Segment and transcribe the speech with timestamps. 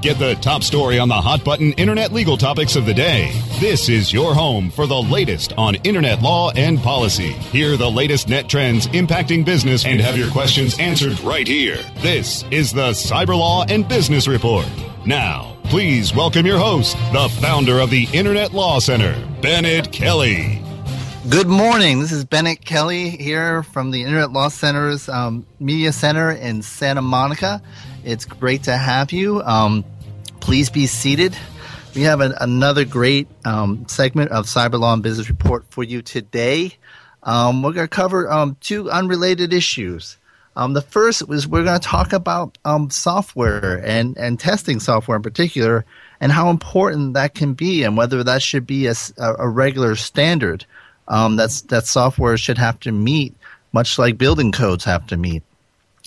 [0.00, 3.32] Get the top story on the hot button internet legal topics of the day.
[3.58, 7.32] This is your home for the latest on internet law and policy.
[7.32, 11.76] Hear the latest net trends impacting business and have your questions answered right here.
[11.98, 14.64] This is the Cyber Law and Business Report.
[15.04, 20.62] Now, please welcome your host, the founder of the Internet Law Center, Bennet Kelley.
[21.28, 22.00] Good morning.
[22.00, 27.02] This is Bennet Kelley here from the Internet Law Center's um, Media Center in Santa
[27.02, 27.60] Monica.
[28.02, 29.42] It's great to have you.
[29.42, 29.84] Um,
[30.40, 31.36] please be seated.
[31.94, 36.02] We have an, another great um, segment of Cyber Law and Business Report for you
[36.02, 36.72] today.
[37.22, 40.16] Um, we're going to cover um, two unrelated issues.
[40.56, 42.58] Um, the first is we're going to talk about
[42.90, 45.84] software and, and testing software in particular
[46.20, 50.66] and how important that can be and whether that should be a, a regular standard
[51.10, 53.34] um, that's that software should have to meet,
[53.72, 55.42] much like building codes have to meet.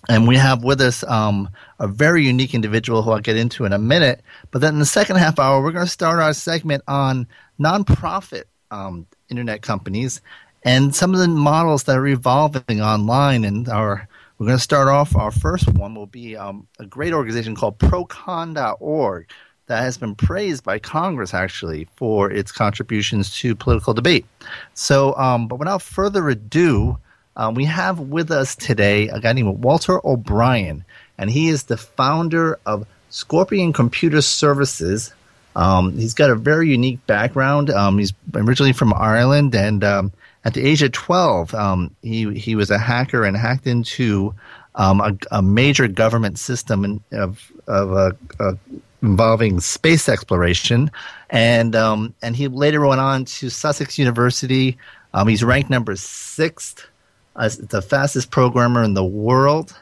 [0.10, 3.72] And we have with us um, a very unique individual who I'll get into in
[3.72, 4.22] a minute.
[4.52, 7.28] But then in the second half hour, we're going to start our segment on
[7.60, 10.20] nonprofit um, internet companies
[10.64, 13.46] and some of the models that are evolving online.
[13.46, 15.16] And our we're going to start off.
[15.16, 19.30] Our first one will be um, a great organization called Procon.org
[19.68, 24.26] that has been praised by Congress actually for its contributions to political debate.
[24.74, 26.98] So, um, but without further ado,
[27.36, 30.86] um, we have with us today a guy named Walter O'Brien,
[31.18, 35.14] and he is the founder of Scorpion Computer Services.
[35.56, 37.70] Um, he's got a very unique background.
[37.70, 40.12] Um, he's originally from Ireland, and um,
[40.46, 44.34] at the age of 12, um, he, he was a hacker and hacked into
[44.76, 48.58] a, a, major government system in, of, of a, a
[49.04, 50.90] involving space exploration,
[51.30, 54.78] and um, and he later went on to Sussex University.
[55.14, 56.88] Um, he's ranked number sixth
[57.36, 59.76] the fastest programmer in the world,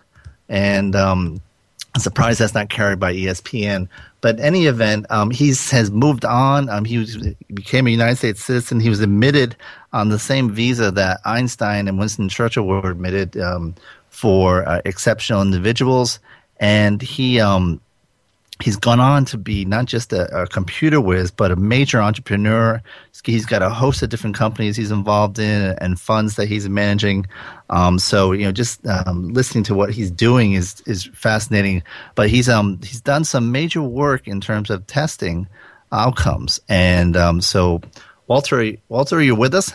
[0.50, 1.42] and um,
[1.94, 3.90] I'm surprised that's not carried by ESPN.
[4.22, 6.70] But any event, um, he has moved on.
[6.70, 7.18] Um, he, was,
[7.54, 8.80] became a United States citizen.
[8.80, 9.56] He was admitted
[9.94, 13.76] on the same visa that Einstein and Winston Churchill were admitted um,
[14.10, 16.20] for uh, exceptional individuals,
[16.60, 17.82] and he um,
[18.62, 22.82] he's gone on to be not just a, a, computer whiz, but a major entrepreneur.
[23.24, 27.28] He's got a host of different companies he's involved in and funds that he's managing.
[27.70, 31.84] Um, so you know, just um, listening to what he's doing is is fascinating.
[32.16, 35.48] But he's um he's done some major work in terms of testing
[35.92, 36.60] outcomes.
[36.70, 37.82] And um, so,
[38.28, 39.74] Walter, Walter, are you with us?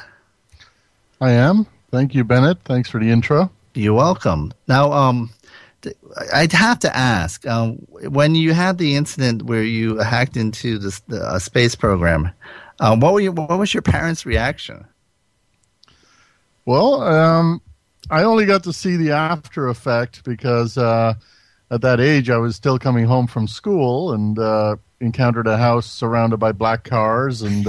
[1.21, 1.67] I am.
[1.91, 2.59] Thank you, Bennet.
[2.65, 3.51] Thanks for the intro.
[3.75, 4.53] You're welcome.
[4.69, 5.31] Now, um,
[6.33, 11.01] I'd have to ask um, when you had the incident where you hacked into the,
[11.09, 12.31] the space program.
[12.81, 14.87] Um, what were you, what was your parents' reaction?
[16.65, 17.63] Well, um,
[18.11, 21.15] I only got to see the after effect because uh,
[21.71, 25.91] at that age I was still coming home from school and uh, encountered a house
[25.91, 27.67] surrounded by black cars and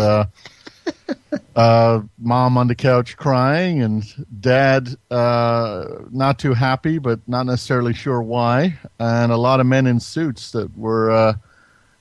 [1.55, 4.03] uh, mom on the couch crying, and
[4.39, 9.87] dad uh, not too happy, but not necessarily sure why, and a lot of men
[9.87, 11.33] in suits that were uh,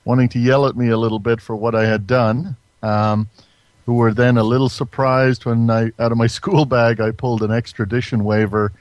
[0.05, 2.57] wanting to yell at me a little bit for what I had done.
[2.83, 3.29] Um,
[3.87, 7.43] who were then a little surprised when I, out of my school bag, I pulled
[7.43, 8.73] an extradition waiver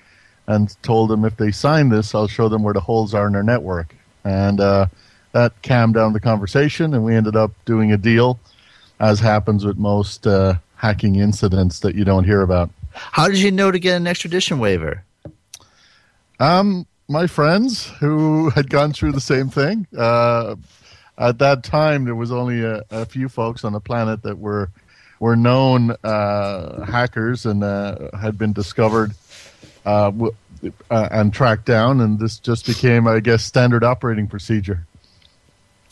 [0.48, 3.34] and told them if they sign this, I'll show them where the holes are in
[3.34, 3.96] their network.
[4.24, 4.88] And uh,
[5.32, 8.40] that calmed down the conversation, and we ended up doing a deal
[9.00, 12.70] as happens with most uh, hacking incidents that you don't hear about.
[12.94, 15.04] How did you know to get an extradition waiver?
[16.40, 19.88] Um, my friends who had gone through the same thing.
[19.98, 20.56] Uh,
[21.18, 24.70] at that time, there was only a, a, few folks on the planet that were
[25.20, 29.14] were known uh, hackers and uh, had been discovered
[29.86, 30.36] uh, w-
[30.92, 34.86] uh, and tracked down, and this just became, I guess, standard operating procedure.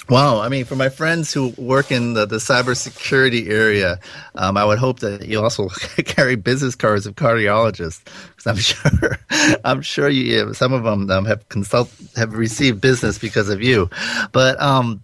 [0.10, 4.00] Wow, I mean, for my friends who work in the, the cybersecurity area,
[4.36, 5.70] um, I would hope that you also
[6.06, 8.04] carry business cards of cardiologists,
[8.36, 9.20] because I'm sure,
[9.64, 13.90] I'm sure you, some of them um, have consult have received business because of you.
[14.34, 15.04] But um,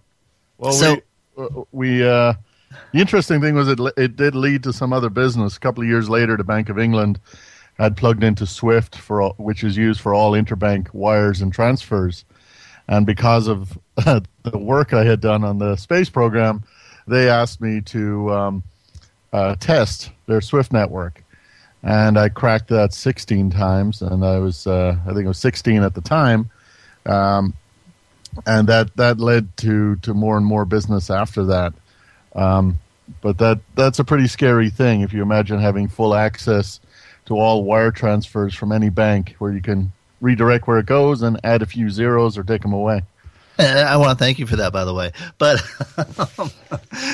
[0.58, 0.98] well, so
[1.34, 2.34] we, we uh,
[2.92, 5.56] the interesting thing was it it did lead to some other business.
[5.56, 7.18] A couple of years later, the Bank of England
[7.78, 12.26] had plugged into SWIFT for all, which is used for all interbank wires and transfers
[12.90, 14.22] and because of the
[14.52, 16.64] work I had done on the space program,
[17.06, 18.62] they asked me to um,
[19.32, 21.22] uh, test their Swift network,
[21.82, 25.82] and I cracked that 16 times, and I was uh, I think it was 16
[25.82, 26.50] at the time,
[27.06, 27.54] um,
[28.44, 31.72] and that that led to to more and more business after that.
[32.34, 32.80] Um,
[33.22, 36.80] but that that's a pretty scary thing if you imagine having full access
[37.26, 41.40] to all wire transfers from any bank, where you can redirect where it goes and
[41.44, 43.02] add a few zeros or take them away.
[43.58, 45.12] I want to thank you for that, by the way.
[45.38, 45.62] But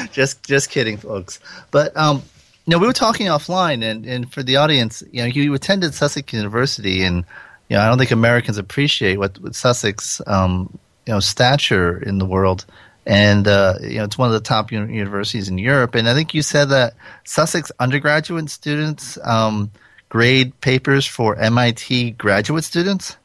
[0.12, 1.40] just just kidding, folks.
[1.70, 2.22] But um,
[2.66, 5.94] you know, we were talking offline, and, and for the audience, you know, you attended
[5.94, 7.24] Sussex University, and
[7.68, 10.76] you know, I don't think Americans appreciate what, what Sussex, um,
[11.06, 12.64] you know, stature in the world,
[13.06, 15.94] and uh, you know, it's one of the top universities in Europe.
[15.94, 16.94] And I think you said that
[17.24, 19.70] Sussex undergraduate students um,
[20.08, 23.16] grade papers for MIT graduate students.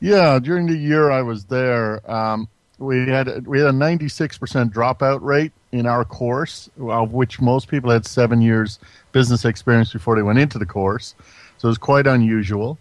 [0.00, 2.48] Yeah, during the year I was there, um,
[2.78, 7.90] we had we had a 96% dropout rate in our course, of which most people
[7.90, 8.78] had seven years
[9.12, 11.14] business experience before they went into the course.
[11.58, 12.78] So it was quite unusual.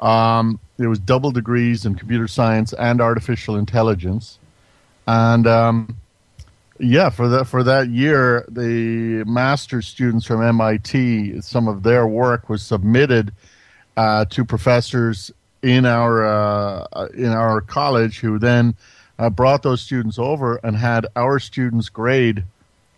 [0.00, 4.38] Um, there was double degrees in computer science and artificial intelligence,
[5.06, 5.96] and um,
[6.78, 12.48] yeah, for that for that year, the master's students from MIT, some of their work
[12.48, 13.32] was submitted
[13.96, 15.32] uh, to professors
[15.62, 18.74] in our uh, in our college, who then
[19.18, 22.44] uh, brought those students over and had our students grade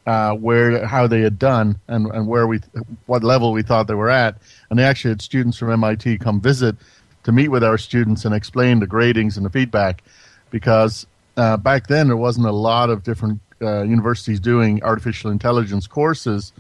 [0.07, 2.61] uh, where how they had done and, and where we
[3.07, 4.37] what level we thought they were at,
[4.69, 6.77] and they actually had students from MIT come visit
[7.23, 10.03] to meet with our students and explain the gradings and the feedback,
[10.51, 11.07] because
[11.37, 16.53] uh, back then there wasn't a lot of different uh, universities doing artificial intelligence courses.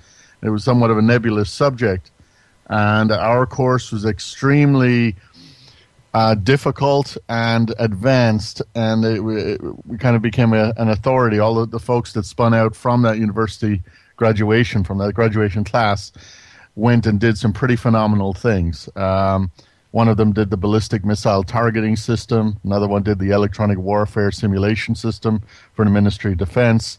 [0.43, 2.11] It was somewhat of a nebulous subject,
[2.69, 5.17] and our course was extremely
[6.15, 11.39] uh, difficult and advanced, and it, it, we kind of became a, an authority.
[11.39, 13.83] All of the folks that spun out from that university
[14.17, 16.13] graduation, from that graduation class,
[16.75, 18.89] went and did some pretty phenomenal things.
[18.97, 19.51] Um,
[19.93, 22.59] one of them did the ballistic missile targeting system.
[22.65, 25.43] Another one did the electronic warfare simulation system
[25.75, 26.99] for the Ministry of Defense.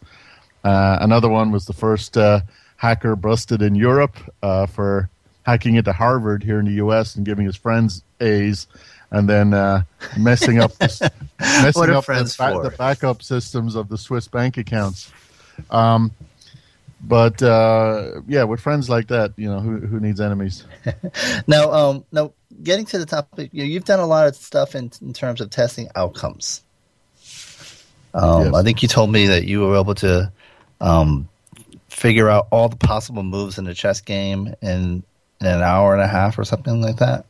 [0.64, 2.42] Uh, another one was the first uh,
[2.78, 5.10] hacker busted in Europe uh, for
[5.46, 7.16] hacking into Harvard here in the U.S.
[7.16, 8.68] and giving his friends A's
[9.12, 9.84] and then uh,
[10.18, 15.12] messing up the, messing up the, ba- the, backup systems of the Swiss bank accounts.
[15.70, 16.12] Um,
[17.02, 20.66] but uh, yeah, with friends like that, you know, who who needs enemies?
[21.48, 22.32] now, um, now,
[22.64, 25.42] getting to the topic, you know, you've done a lot of stuff in, in terms
[25.42, 26.64] of testing outcomes.
[28.14, 28.54] Um, yes.
[28.54, 30.32] I think you told me that you were able to
[30.82, 31.30] um,
[31.90, 35.04] figure out all the possible moves in a chess game in,
[35.40, 37.26] in an hour and a half or something like that.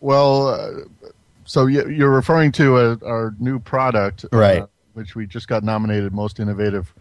[0.00, 1.08] Well, uh,
[1.44, 4.62] so you're referring to a, our new product, uh, right?
[4.62, 6.92] Uh, which we just got nominated most innovative.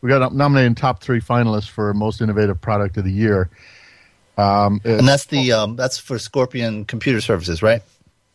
[0.00, 3.50] We got nominated in top three finalists for most innovative product of the year.
[4.40, 7.82] Um, and that's the um, that's for Scorpion Computer Services, right?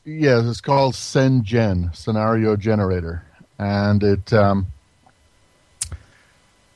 [0.03, 3.23] Yes, it's called SenGen Scenario Generator,
[3.57, 4.67] and it um,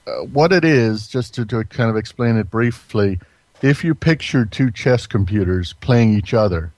[0.10, 3.20] uh, what it is, just to, to kind of explain it briefly,
[3.62, 6.72] if you picture two chess computers playing each other,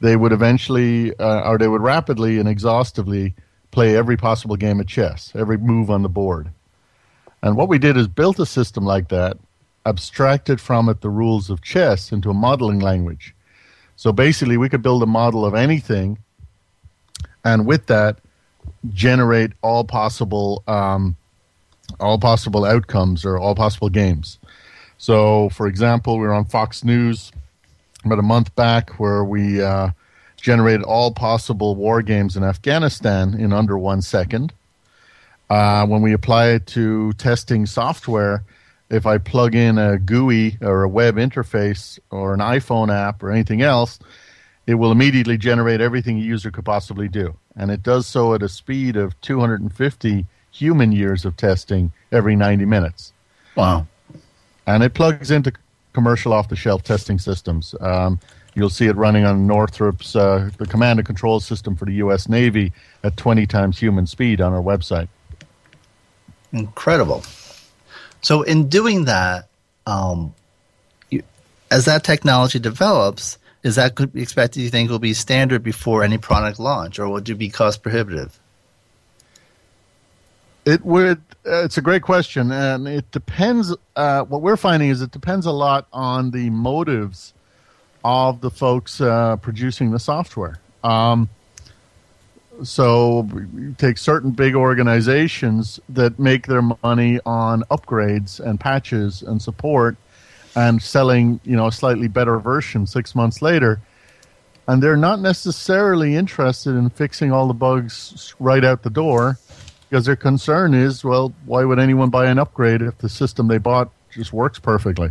[0.00, 3.34] they would eventually, uh, or they would rapidly and exhaustively
[3.70, 6.50] play every possible game of chess, every move on the board.
[7.42, 9.38] And what we did is built a system like that,
[9.90, 13.34] abstracted from it the rules of chess into a modeling language.
[13.96, 16.18] So basically, we could build a model of anything,
[17.44, 18.18] and with that,
[18.88, 21.16] generate all possible um,
[21.98, 24.38] all possible outcomes or all possible games.
[24.96, 27.32] So, for example, we were on Fox News
[28.04, 29.90] about a month back where we uh,
[30.36, 34.52] generated all possible war games in Afghanistan in under one second.
[35.48, 38.44] Uh, when we apply it to testing software,
[38.90, 43.30] if I plug in a GUI or a web interface or an iPhone app or
[43.30, 43.98] anything else,
[44.66, 47.36] it will immediately generate everything a user could possibly do.
[47.56, 52.64] And it does so at a speed of 250 human years of testing every 90
[52.64, 53.12] minutes.
[53.56, 53.86] Wow.
[54.66, 55.52] And it plugs into
[55.92, 57.74] commercial off the shelf testing systems.
[57.80, 58.20] Um,
[58.54, 62.28] you'll see it running on Northrop's uh, the command and control system for the U.S.
[62.28, 62.72] Navy
[63.04, 65.08] at 20 times human speed on our website.
[66.52, 67.22] Incredible.
[68.22, 69.48] So, in doing that,
[69.86, 70.34] um,
[71.10, 71.22] you,
[71.70, 74.60] as that technology develops, is that could be expected?
[74.60, 78.38] You think will be standard before any product launch, or would it be cost prohibitive?
[80.64, 81.22] It would.
[81.46, 83.74] Uh, it's a great question, and it depends.
[83.96, 87.32] Uh, what we're finding is it depends a lot on the motives
[88.04, 90.58] of the folks uh, producing the software.
[90.84, 91.28] Um,
[92.62, 99.40] so you take certain big organizations that make their money on upgrades and patches and
[99.40, 99.96] support
[100.54, 103.80] and selling, you know, a slightly better version six months later.
[104.66, 109.38] And they're not necessarily interested in fixing all the bugs right out the door
[109.88, 113.58] because their concern is, well, why would anyone buy an upgrade if the system they
[113.58, 115.10] bought just works perfectly?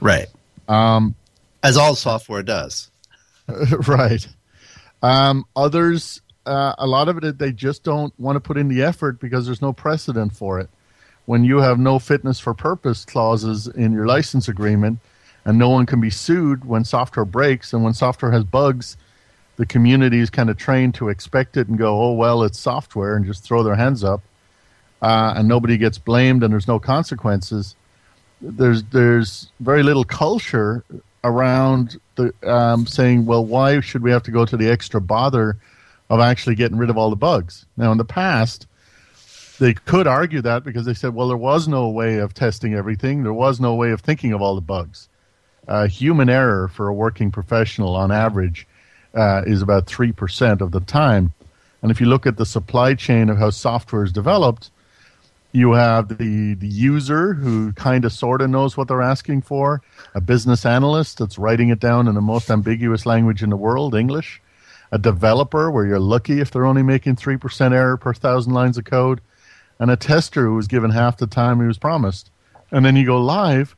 [0.00, 0.26] Right.
[0.68, 1.14] Um,
[1.62, 2.90] As all software does.
[3.86, 4.26] right.
[5.02, 8.82] Um, others, uh, a lot of it, they just don't want to put in the
[8.82, 10.68] effort because there's no precedent for it.
[11.26, 14.98] When you have no fitness for purpose clauses in your license agreement,
[15.44, 18.96] and no one can be sued when software breaks, and when software has bugs,
[19.56, 23.16] the community is kind of trained to expect it and go, "Oh well, it's software,"
[23.16, 24.22] and just throw their hands up,
[25.02, 27.76] uh, and nobody gets blamed, and there's no consequences.
[28.40, 30.84] There's there's very little culture
[31.22, 35.56] around the um, saying, well, why should we have to go to the extra bother
[36.10, 37.64] of actually getting rid of all the bugs?
[37.78, 38.66] Now, in the past,
[39.58, 43.22] they could argue that because they said, well, there was no way of testing everything,
[43.22, 45.08] there was no way of thinking of all the bugs.
[45.68, 48.66] Uh, human error for a working professional on average
[49.14, 51.32] uh, is about 3% of the time.
[51.82, 54.70] And if you look at the supply chain of how software is developed,
[55.52, 59.82] you have the, the user who kind of sort of knows what they're asking for,
[60.14, 63.94] a business analyst that's writing it down in the most ambiguous language in the world,
[63.94, 64.40] English,
[64.92, 68.84] a developer where you're lucky if they're only making 3% error per thousand lines of
[68.84, 69.20] code,
[69.78, 72.30] and a tester who was given half the time he was promised.
[72.70, 73.76] And then you go live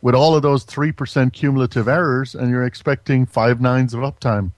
[0.00, 4.52] with all of those 3% cumulative errors, and you're expecting five nines of uptime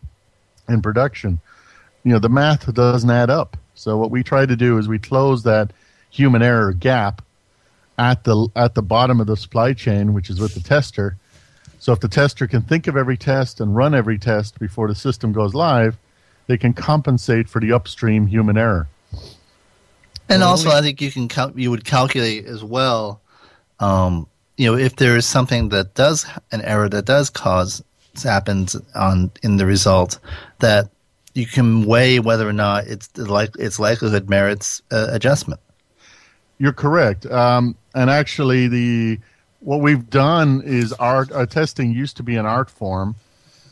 [0.69, 1.41] in production.
[2.05, 3.57] You know, the math doesn't add up.
[3.75, 5.73] So what we try to do is we close that
[6.11, 7.23] human error gap
[7.99, 11.17] at the at the bottom of the supply chain, which is with the tester.
[11.81, 14.95] So if the tester can think of every test and run every test before the
[14.95, 15.97] system goes live,
[16.47, 18.87] they can compensate for the upstream human error.
[20.29, 23.21] And also, I think you can cal- you would calculate as well.
[23.81, 27.83] Um, you know, if there is something that does an error that does cause
[28.23, 30.19] happens on in the result,
[30.59, 30.91] that
[31.35, 35.61] you can weigh whether or not it's like its likelihood merits uh, adjustment.
[36.59, 37.25] You're correct.
[37.27, 39.19] Um, and actually, the
[39.61, 43.15] what we've done is art our testing used to be an art form,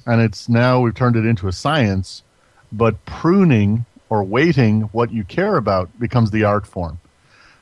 [0.06, 2.22] and it's now we've turned it into a science.
[2.70, 7.00] But pruning or weighting what you care about becomes the art form.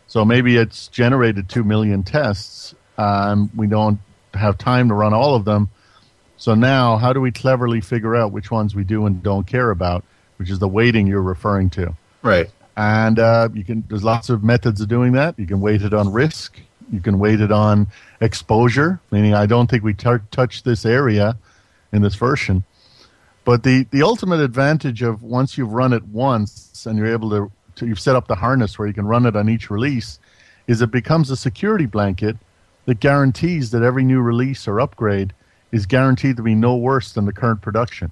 [0.09, 2.75] So maybe it's generated two million tests.
[2.99, 4.01] Um, we don't
[4.35, 5.69] have time to run all of them.
[6.37, 9.71] So now, how do we cleverly figure out which ones we do and don't care
[9.71, 10.05] about,
[10.37, 11.97] which is the weighting you're referring to?
[12.23, 12.51] Right.
[12.77, 13.85] And uh, you can.
[13.89, 15.39] There's lots of methods of doing that.
[15.39, 16.61] You can weight it on risk.
[16.91, 17.89] You can weight it on
[18.21, 21.37] exposure, meaning I don't think we t- touch this area
[21.93, 22.65] in this version.
[23.45, 27.53] But the, the ultimate advantage of once you've run it once and you're able to,
[27.77, 30.19] to you've set up the harness where you can run it on each release,
[30.67, 32.37] is it becomes a security blanket
[32.87, 35.33] that guarantees that every new release or upgrade
[35.73, 38.11] is guaranteed to be no worse than the current production.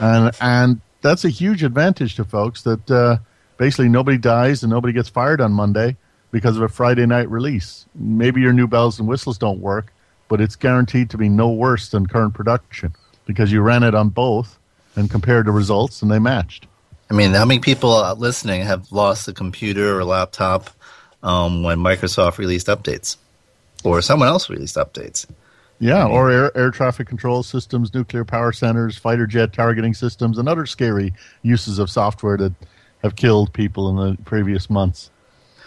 [0.00, 3.18] And and that's a huge advantage to folks that uh,
[3.58, 5.96] basically nobody dies and nobody gets fired on Monday
[6.30, 7.86] because of a Friday night release.
[7.94, 9.92] Maybe your new bells and whistles don't work,
[10.28, 12.94] but it's guaranteed to be no worse than current production
[13.26, 14.58] because you ran it on both
[14.96, 16.66] and compared the results and they matched.
[17.10, 20.70] I mean, how many people listening have lost a computer or laptop
[21.22, 23.16] um, when Microsoft released updates
[23.84, 25.26] or someone else released updates?
[25.78, 29.94] Yeah, I mean, or air, air traffic control systems, nuclear power centers, fighter jet targeting
[29.94, 32.54] systems, and other scary uses of software that
[33.02, 35.10] have killed people in the previous months.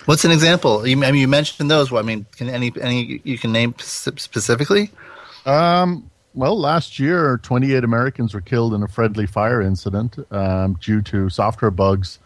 [0.09, 0.87] What's an example?
[0.87, 1.93] You, I mean, you mentioned those.
[1.93, 4.89] I mean, can any any you can name specifically?
[5.45, 11.03] Um, well, last year, 28 Americans were killed in a friendly fire incident um, due
[11.03, 12.17] to software bugs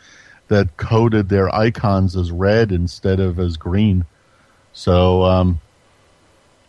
[0.47, 4.05] that coded their icons as red instead of as green.
[4.71, 5.59] So um,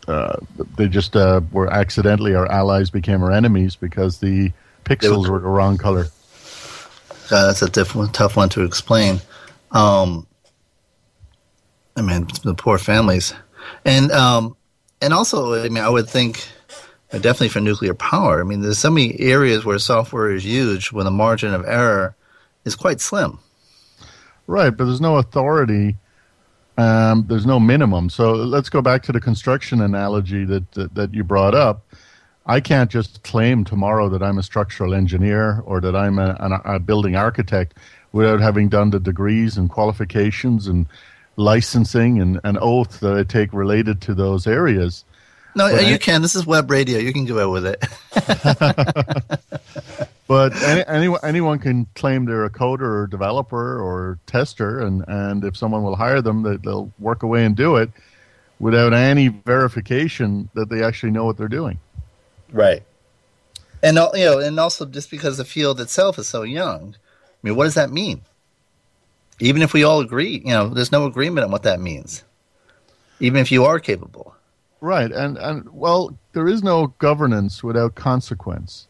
[0.09, 0.35] uh,
[0.75, 4.51] they just uh, were accidentally our allies became our enemies because the
[4.83, 6.07] pixels were, were the wrong color.
[7.31, 9.21] Uh, that's a diff- tough one to explain.
[9.71, 10.27] Um,
[11.95, 13.33] I mean, the poor families,
[13.85, 14.55] and um,
[15.01, 16.47] and also, I mean, I would think
[17.13, 18.41] uh, definitely for nuclear power.
[18.41, 22.15] I mean, there's so many areas where software is used where the margin of error
[22.65, 23.39] is quite slim.
[24.47, 25.95] Right, but there's no authority
[26.77, 28.09] um, there's no minimum.
[28.09, 31.85] So let's go back to the construction analogy that, that, that you brought up.
[32.45, 36.75] I can't just claim tomorrow that I'm a structural engineer or that I'm a, a,
[36.75, 37.77] a building architect
[38.11, 40.85] without having done the degrees and qualifications and
[41.37, 45.05] licensing and an oath that I take related to those areas.
[45.55, 46.21] No, but you I, can.
[46.21, 46.99] This is web radio.
[46.99, 47.81] You can go out with it.
[50.27, 55.45] but any, anyone anyone can claim they're a coder or developer or tester, and, and
[55.45, 57.89] if someone will hire them, they, they'll work away and do it
[58.59, 61.79] without any verification that they actually know what they're doing.
[62.51, 62.83] Right.
[63.81, 67.55] And you know, and also just because the field itself is so young, I mean,
[67.55, 68.21] what does that mean?
[69.39, 72.23] Even if we all agree, you know, there's no agreement on what that means.
[73.19, 74.35] Even if you are capable.
[74.81, 78.87] Right, and and well, there is no governance without consequence,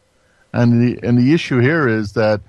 [0.51, 2.41] and the and the issue here is that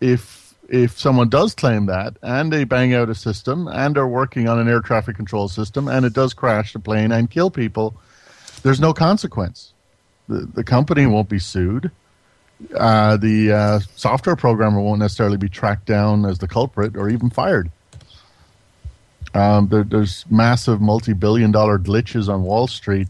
[0.00, 4.48] if if someone does claim that and they bang out a system and are working
[4.48, 7.94] on an air traffic control system and it does crash the plane and kill people,
[8.62, 9.74] there's no consequence.
[10.28, 11.90] The the company won't be sued.
[12.74, 17.30] Uh, the uh, software programmer won't necessarily be tracked down as the culprit or even
[17.30, 17.70] fired.
[19.34, 23.08] Um, there, there's massive multi-billion-dollar glitches on Wall Street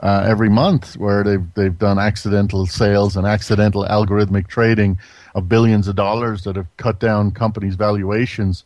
[0.00, 4.98] uh, every month where they've they've done accidental sales and accidental algorithmic trading
[5.34, 8.64] of billions of dollars that have cut down companies' valuations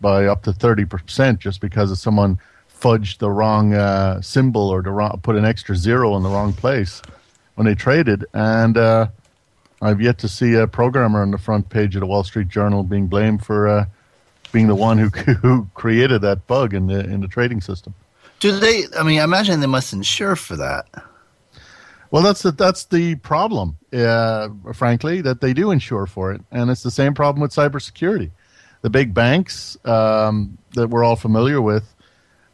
[0.00, 2.38] by up to thirty percent just because of someone
[2.80, 6.54] fudged the wrong uh, symbol or the wrong, put an extra zero in the wrong
[6.54, 7.02] place
[7.56, 8.24] when they traded.
[8.32, 9.08] And uh,
[9.80, 12.82] I've yet to see a programmer on the front page of the Wall Street Journal
[12.82, 13.86] being blamed for uh,
[14.52, 17.94] being the one who who created that bug in the in the trading system.
[18.40, 18.84] Do they?
[18.98, 20.86] I mean, I imagine they must insure for that.
[22.10, 26.70] Well, that's the that's the problem, uh, frankly, that they do insure for it, and
[26.70, 28.30] it's the same problem with cybersecurity.
[28.82, 31.94] The big banks um, that we're all familiar with,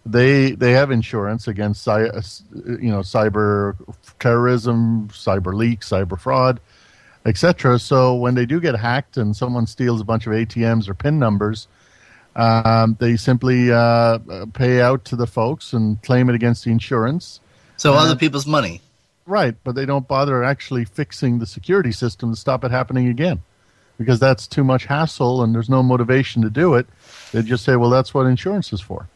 [0.05, 3.77] they they have insurance against uh, you know cyber
[4.19, 6.61] terrorism, cyber leaks, cyber fraud,
[7.27, 7.79] etc.
[7.79, 11.19] So when they do get hacked and someone steals a bunch of ATMs or PIN
[11.19, 11.69] numbers,
[12.37, 14.19] um, they simply uh,
[14.55, 17.41] pay out to the folks and claim it against the insurance.
[17.77, 18.81] So other people's money.
[19.27, 23.43] Right, but they don't bother actually fixing the security system to stop it happening again
[23.99, 26.87] because that's too much hassle and there's no motivation to do it.
[27.33, 29.09] They just say, well, that's what insurance is for.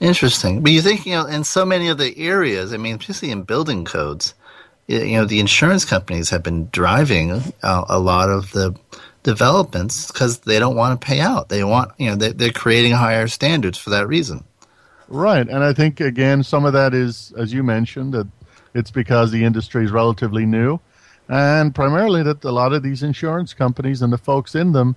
[0.00, 0.62] Interesting.
[0.62, 3.42] But you think, you know, in so many of the areas, I mean, especially in
[3.42, 4.32] building codes,
[4.88, 7.30] you know, the insurance companies have been driving
[7.62, 8.74] a, a lot of the
[9.22, 11.50] developments because they don't want to pay out.
[11.50, 14.44] They want, you know, they, they're creating higher standards for that reason.
[15.08, 15.46] Right.
[15.46, 18.26] And I think, again, some of that is, as you mentioned, that
[18.74, 20.80] it's because the industry is relatively new.
[21.28, 24.96] And primarily that a lot of these insurance companies and the folks in them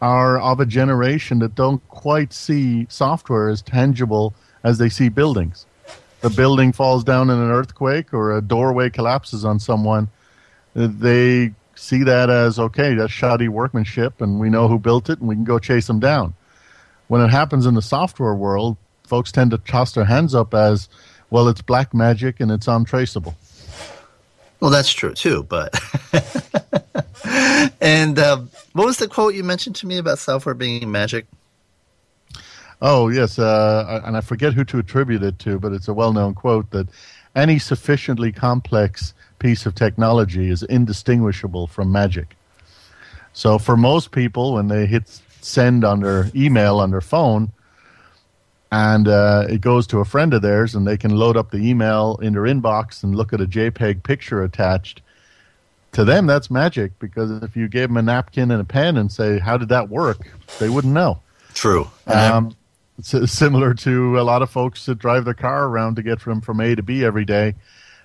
[0.00, 5.66] are of a generation that don't quite see software as tangible as they see buildings.
[6.26, 10.08] The building falls down in an earthquake or a doorway collapses on someone.
[10.74, 15.28] They see that as okay, that's shoddy workmanship, and we know who built it, and
[15.28, 16.34] we can go chase them down.
[17.06, 20.88] When it happens in the software world, folks tend to toss their hands up as,
[21.30, 23.36] well, it's black magic and it's untraceable.
[24.58, 25.78] Well, that's true too, but.
[27.80, 28.40] and uh,
[28.72, 31.26] what was the quote you mentioned to me about software being magic?
[32.82, 36.34] Oh yes, uh, and I forget who to attribute it to, but it's a well-known
[36.34, 36.88] quote that
[37.34, 42.36] any sufficiently complex piece of technology is indistinguishable from magic.
[43.32, 47.52] So for most people, when they hit send on their email on their phone,
[48.72, 51.58] and uh, it goes to a friend of theirs, and they can load up the
[51.58, 55.02] email in their inbox and look at a JPEG picture attached.
[55.92, 59.10] To them, that's magic because if you gave them a napkin and a pen and
[59.10, 61.20] say, "How did that work?" they wouldn't know.
[61.54, 61.90] True.
[62.06, 62.54] Um,
[62.98, 66.40] it's similar to a lot of folks that drive their car around to get from
[66.40, 67.54] from A to B every day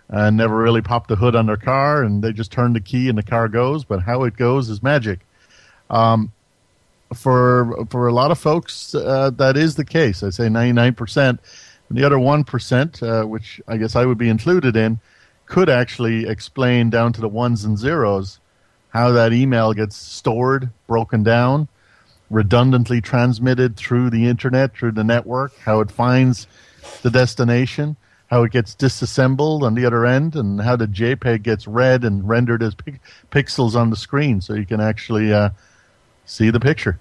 [0.10, 3.08] and never really pop the hood on their car, and they just turn the key
[3.08, 3.86] and the car goes.
[3.86, 5.22] But how it goes is magic.
[5.90, 6.32] Um,
[7.16, 10.24] for for a lot of folks, uh, that is the case.
[10.24, 11.40] I say ninety nine percent.
[11.90, 15.00] And the other one percent, uh, which I guess I would be included in,
[15.46, 18.40] could actually explain down to the ones and zeros
[18.90, 21.68] how that email gets stored, broken down,
[22.32, 26.48] redundantly transmitted through the internet, through the network, how it finds
[27.04, 27.96] the destination,
[28.28, 32.28] how it gets disassembled on the other end, and how the JPEG gets read and
[32.28, 32.74] rendered as
[33.32, 35.50] pixels on the screen, so you can actually uh,
[36.26, 36.98] see the picture.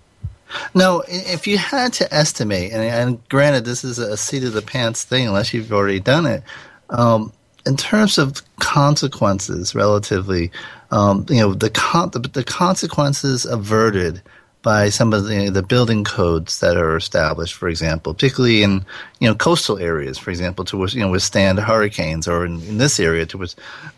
[0.75, 4.63] Now, if you had to estimate, and, and, granted, this is a seat of the
[4.63, 6.43] pants thing, unless you've already done it.
[6.89, 7.33] Um,
[7.67, 10.51] in terms of consequences, relatively,
[10.91, 14.23] um, you know, the, con- the, the consequences averted
[14.63, 18.85] by some of the, the building codes that are established, for example, particularly in
[19.19, 23.01] you know coastal areas, for example, to you know withstand hurricanes, or in, in this
[23.01, 23.47] area to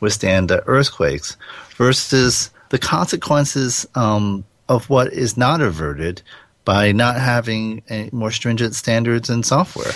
[0.01, 1.37] withstand uh, earthquakes,
[1.77, 6.22] versus the consequences um, of what is not averted
[6.64, 9.92] by not having more stringent standards in software.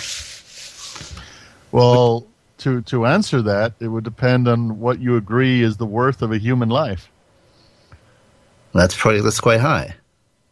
[1.71, 2.27] Well,
[2.59, 6.31] to to answer that, it would depend on what you agree is the worth of
[6.31, 7.09] a human life.
[8.73, 9.95] That's probably that's quite high.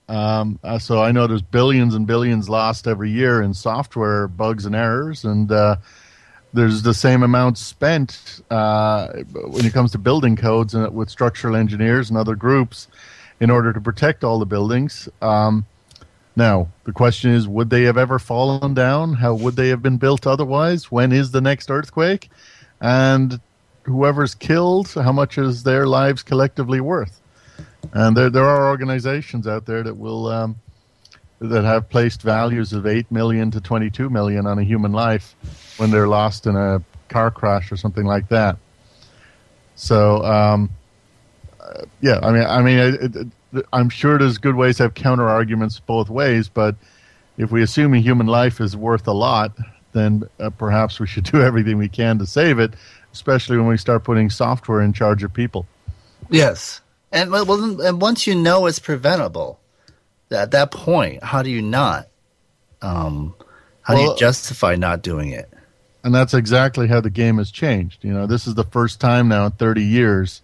[0.08, 4.66] Um, uh, so I know there's billions and billions lost every year in software bugs
[4.66, 5.78] and errors, and uh,
[6.54, 11.56] there's the same amount spent uh, when it comes to building codes and with structural
[11.56, 12.88] engineers and other groups
[13.40, 15.10] in order to protect all the buildings.
[15.22, 15.66] Um,
[16.36, 19.14] now the question is, would they have ever fallen down?
[19.14, 20.92] How would they have been built otherwise?
[20.92, 22.30] When is the next earthquake?
[22.80, 23.40] And
[23.84, 27.22] whoever's killed, how much is their lives collectively worth?
[27.94, 30.56] And there, there are organizations out there that will um,
[31.40, 35.36] that have placed values of eight million to twenty-two million on a human life
[35.78, 38.58] when they're lost in a car crash or something like that.
[39.76, 40.70] So, um,
[41.60, 44.94] uh, yeah, I mean, I mean, it, it, I'm sure there's good ways to have
[44.94, 46.76] counter arguments both ways, but
[47.38, 49.52] if we assume a human life is worth a lot,
[49.92, 52.74] then uh, perhaps we should do everything we can to save it,
[53.14, 55.68] especially when we start putting software in charge of people.
[56.30, 56.82] Yes,
[57.16, 59.60] and well, and once you know it's preventable,
[60.30, 62.08] at that point, how do you not?
[62.82, 63.34] Um,
[63.82, 65.50] how well, do you justify not doing it?
[66.04, 68.04] And that's exactly how the game has changed.
[68.04, 70.42] You know, this is the first time now in 30 years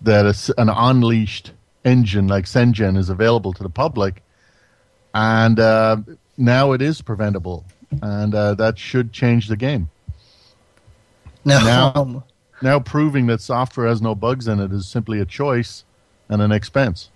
[0.00, 1.52] that a, an unleashed
[1.84, 4.22] engine like CyanogenMed is available to the public,
[5.14, 5.98] and uh,
[6.36, 7.64] now it is preventable,
[8.02, 9.90] and uh, that should change the game.
[11.44, 12.24] Now, now,
[12.62, 15.84] now, proving that software has no bugs in it is simply a choice
[16.30, 17.10] and an expense.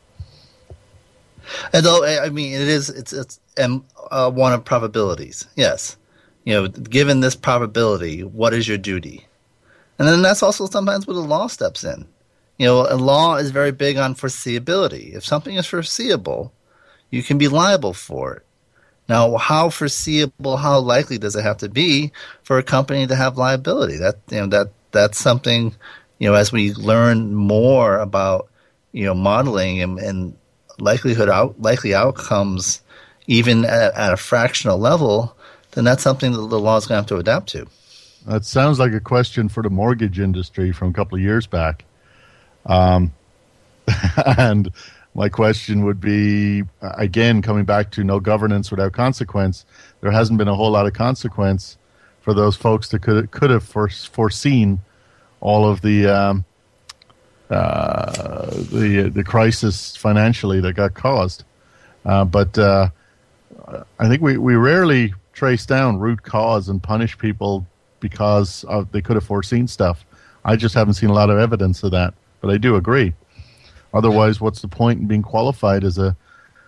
[1.72, 5.46] Although I mean, it is it's it's um, uh, one of probabilities.
[5.56, 5.96] Yes,
[6.44, 9.26] you know, given this probability, what is your duty?
[9.98, 12.06] And then that's also sometimes where the law steps in.
[12.58, 15.14] You know, a law is very big on foreseeability.
[15.14, 16.52] If something is foreseeable,
[17.10, 18.42] you can be liable for it.
[19.08, 23.36] Now, how foreseeable, how likely does it have to be for a company to have
[23.36, 23.98] liability?
[23.98, 25.74] That you know that that's something
[26.18, 28.48] you know as we learn more about
[28.94, 30.36] you know modeling and, and
[30.78, 32.80] likelihood out likely outcomes
[33.26, 35.36] even at, at, a fractional level
[35.72, 37.66] then that's something that the law is going to have to adapt to.
[38.26, 41.84] That sounds like a question for the mortgage industry from a couple of years back.
[42.64, 43.12] Um,
[44.38, 44.70] and
[45.14, 49.64] my question would be again coming back to no governance without consequence
[50.00, 51.76] there hasn't been a whole lot of consequence
[52.20, 54.80] for those folks that could could have foreseen
[55.40, 56.44] all of the um,
[57.50, 61.44] uh, the the crisis financially that got caused.
[62.04, 62.88] Uh, but uh,
[63.98, 67.66] I think we, we rarely trace down root cause and punish people
[68.00, 70.04] because of, they could have foreseen stuff.
[70.44, 72.12] I just haven't seen a lot of evidence of that.
[72.40, 73.14] But I do agree.
[73.94, 76.14] Otherwise, what's the point in being qualified as a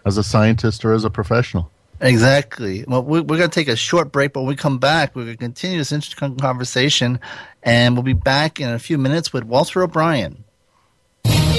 [0.06, 1.70] as a scientist or as a professional?
[2.00, 2.84] Exactly.
[2.88, 5.24] Well, we're, we're going to take a short break, but when we come back, we're
[5.24, 7.20] going to continue this interesting conversation,
[7.62, 10.44] and we'll be back in a few minutes with Walter O'Brien.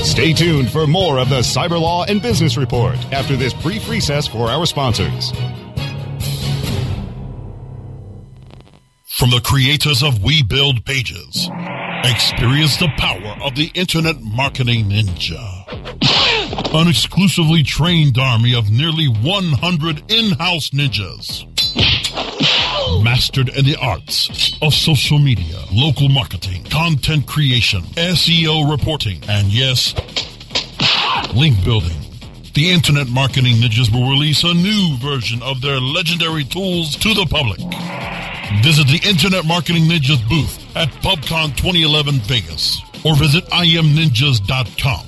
[0.07, 4.25] Stay tuned for more of the Cyber Law and Business Report after this brief recess
[4.25, 5.31] for our sponsors.
[9.05, 11.49] From the creators of We Build Pages,
[12.05, 15.65] experience the power of the Internet Marketing Ninja.
[16.73, 21.45] An exclusively trained army of nearly 100 in-house ninjas
[23.07, 29.95] mastered in the arts of social media, local marketing, content creation, SEO reporting, and yes,
[31.33, 31.97] link building.
[32.53, 37.25] The Internet Marketing Ninjas will release a new version of their legendary tools to the
[37.25, 37.59] public.
[38.61, 45.05] Visit the Internet Marketing Ninjas booth at PubCon 2011 Vegas or visit imninjas.com.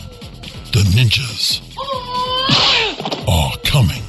[0.71, 1.59] The ninjas
[3.27, 4.08] are coming.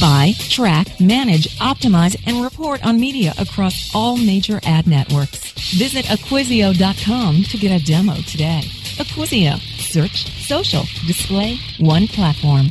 [0.00, 5.52] Buy, track, manage, optimize, and report on media across all major ad networks.
[5.78, 8.62] Visit Acquisio.com to get a demo today.
[8.98, 9.58] Acquisio.
[9.78, 12.70] Search, social, display, one platform.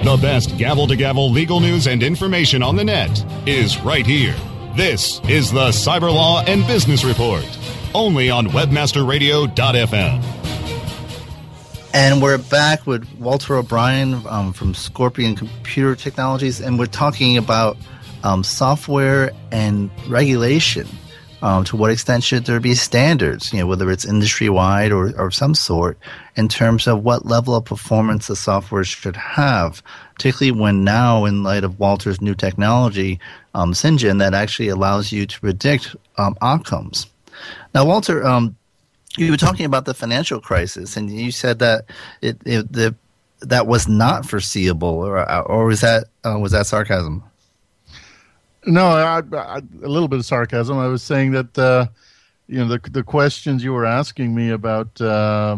[0.06, 4.36] The best gavel to gavel legal news and information on the net is right here.
[4.76, 7.44] This is the Cyber Law and Business Report,
[7.92, 10.22] only on WebmasterRadio.fm.
[11.92, 17.76] And we're back with Walter O'Brien um, from Scorpion Computer Technologies, and we're talking about
[18.22, 20.86] um, software and regulation.
[21.42, 25.14] Um, to what extent should there be standards, you know, whether it's industry wide or,
[25.20, 25.98] or some sort,
[26.34, 29.82] in terms of what level of performance the software should have,
[30.14, 33.20] particularly when now, in light of Walter's new technology,
[33.54, 37.06] um, that actually allows you to predict um, outcomes.
[37.74, 38.56] Now, Walter, um,
[39.18, 41.84] you were talking about the financial crisis, and you said that
[42.22, 42.94] it, it the,
[43.40, 47.22] that was not foreseeable, or or was that uh, was that sarcasm?
[48.66, 50.78] No, I, I, a little bit of sarcasm.
[50.78, 51.86] I was saying that uh,
[52.48, 55.56] you know the the questions you were asking me about uh,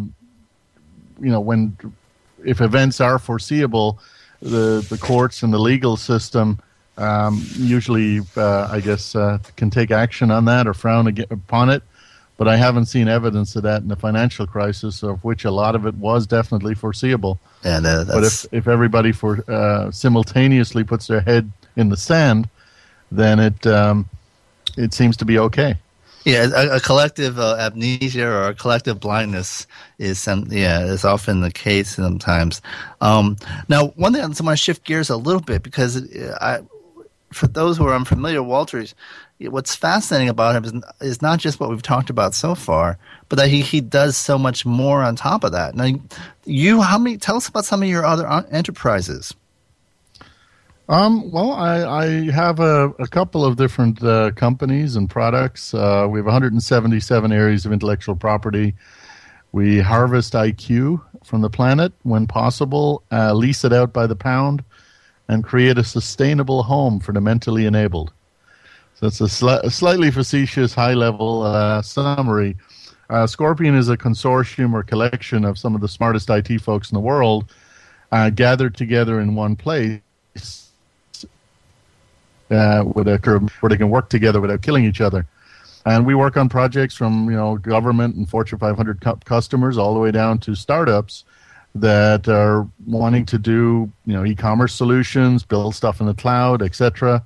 [1.21, 1.77] you know when
[2.45, 3.99] if events are foreseeable,
[4.43, 6.61] the the courts and the legal system
[6.97, 11.83] um, usually, uh, I guess, uh, can take action on that or frown upon it
[12.39, 15.75] but I haven't seen evidence of that in the financial crisis, of which a lot
[15.75, 17.41] of it was definitely foreseeable.
[17.65, 22.49] And but if if everybody for uh, simultaneously puts their head in the sand,
[23.11, 24.07] then it um,
[24.77, 25.77] it seems to be okay.
[26.25, 29.67] Yeah, a, a collective uh, amnesia or a collective blindness
[29.99, 32.61] is some, yeah is often the case sometimes.
[33.01, 33.37] Um,
[33.69, 36.59] now, one thing I want to shift gears a little bit because uh, I,
[37.33, 38.95] for those who are unfamiliar, Walters
[39.41, 43.37] what's fascinating about him is, is not just what we've talked about so far, but
[43.37, 45.75] that he, he does so much more on top of that.
[45.75, 45.93] Now,
[46.45, 47.17] you, how many?
[47.17, 49.35] Tell us about some of your other uh, enterprises.
[50.91, 55.75] Um, well, I, I have a, a couple of different uh, companies and products.
[55.75, 58.75] Uh, we have 177 areas of intellectual property.
[59.53, 64.65] We harvest IQ from the planet when possible, uh, lease it out by the pound,
[65.29, 68.11] and create a sustainable home for the mentally enabled.
[68.95, 72.57] So it's a, sli- a slightly facetious, high level uh, summary.
[73.11, 76.95] Uh, Scorpion is a consortium or collection of some of the smartest IT folks in
[76.95, 77.53] the world
[78.11, 80.01] uh, gathered together in one place
[82.51, 85.27] uh, with a, where they can work together without killing each other.
[85.87, 89.95] And we work on projects from you know government and Fortune 500 cu- customers all
[89.95, 91.25] the way down to startups
[91.75, 97.25] that are wanting to do you know e-commerce solutions, build stuff in the cloud, etc.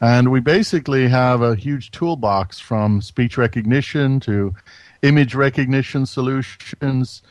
[0.00, 4.54] And we basically have a huge toolbox from speech recognition to
[5.02, 7.22] image recognition solutions,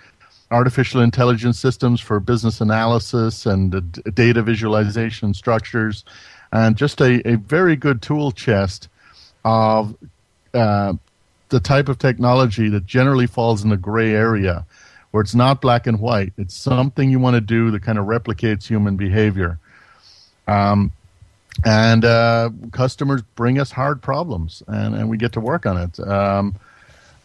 [0.51, 6.05] artificial intelligence systems for business analysis and data visualization structures,
[6.51, 8.87] and just a, a very good tool chest
[9.45, 9.95] of
[10.53, 10.93] uh,
[11.49, 14.65] the type of technology that generally falls in the gray area
[15.11, 16.33] where it's not black and white.
[16.37, 19.57] It's something you want to do that kind of replicates human behavior.
[20.47, 20.91] Um,
[21.65, 25.99] and uh, customers bring us hard problems, and, and we get to work on it.
[25.99, 26.55] Um,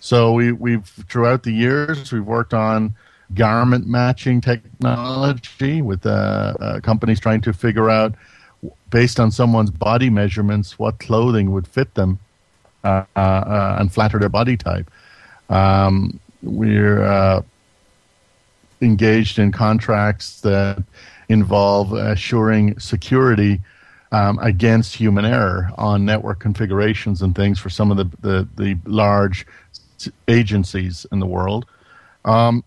[0.00, 2.94] so we, we've throughout the years we've worked on
[3.34, 8.14] garment matching technology with uh, uh, companies trying to figure out,
[8.90, 12.18] based on someone's body measurements, what clothing would fit them
[12.84, 14.90] uh, uh, uh, and flatter their body type.
[15.48, 17.42] Um, we're
[18.80, 20.82] engaged in contracts that
[21.28, 23.60] involve assuring security
[24.12, 28.76] um, against human error on network configurations and things for some of the, the, the
[28.84, 29.46] large
[30.28, 31.66] agencies in the world.
[32.24, 32.62] Um,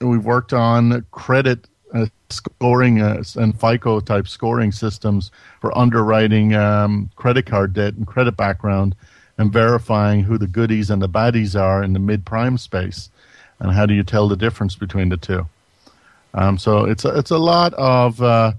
[0.00, 1.71] we've worked on credit uh,
[2.32, 8.36] scoring uh, and FICO type scoring systems for underwriting um, credit card debt and credit
[8.36, 8.94] background
[9.38, 13.10] and verifying who the goodies and the baddies are in the mid prime space
[13.58, 15.46] and how do you tell the difference between the two.
[16.34, 18.52] Um, so it's a, it's a lot of uh,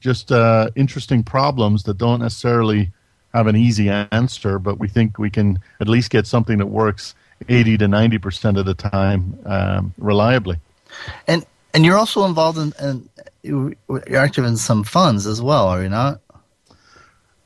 [0.00, 2.90] just uh, interesting problems that don't necessarily
[3.32, 7.14] have an easy answer, but we think we can at least get something that works
[7.48, 10.58] 80 to 90 percent of the time um, reliably.
[11.26, 13.08] And and you're also involved in, in
[13.44, 16.20] you're active in some funds as well, are you not?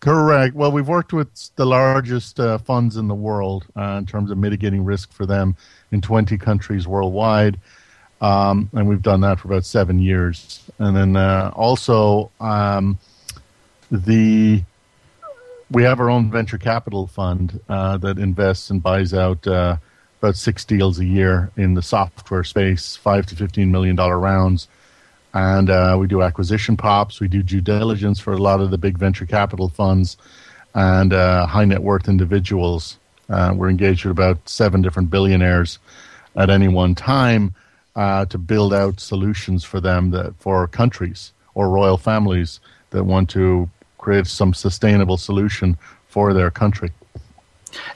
[0.00, 0.54] Correct.
[0.54, 4.38] Well, we've worked with the largest uh, funds in the world uh, in terms of
[4.38, 5.56] mitigating risk for them
[5.90, 7.58] in 20 countries worldwide.
[8.20, 10.62] um, and we've done that for about seven years.
[10.78, 12.98] And then uh, also um,
[13.90, 14.62] the
[15.70, 19.76] we have our own venture capital fund uh, that invests and buys out uh,
[20.22, 24.68] about six deals a year in the software space, five to fifteen million dollar rounds.
[25.34, 27.20] And uh, we do acquisition pops.
[27.20, 30.16] We do due diligence for a lot of the big venture capital funds
[30.74, 32.98] and uh, high net worth individuals.
[33.28, 35.78] Uh, we're engaged with about seven different billionaires
[36.36, 37.54] at any one time
[37.94, 42.60] uh, to build out solutions for them that for countries or royal families
[42.90, 46.90] that want to create some sustainable solution for their country.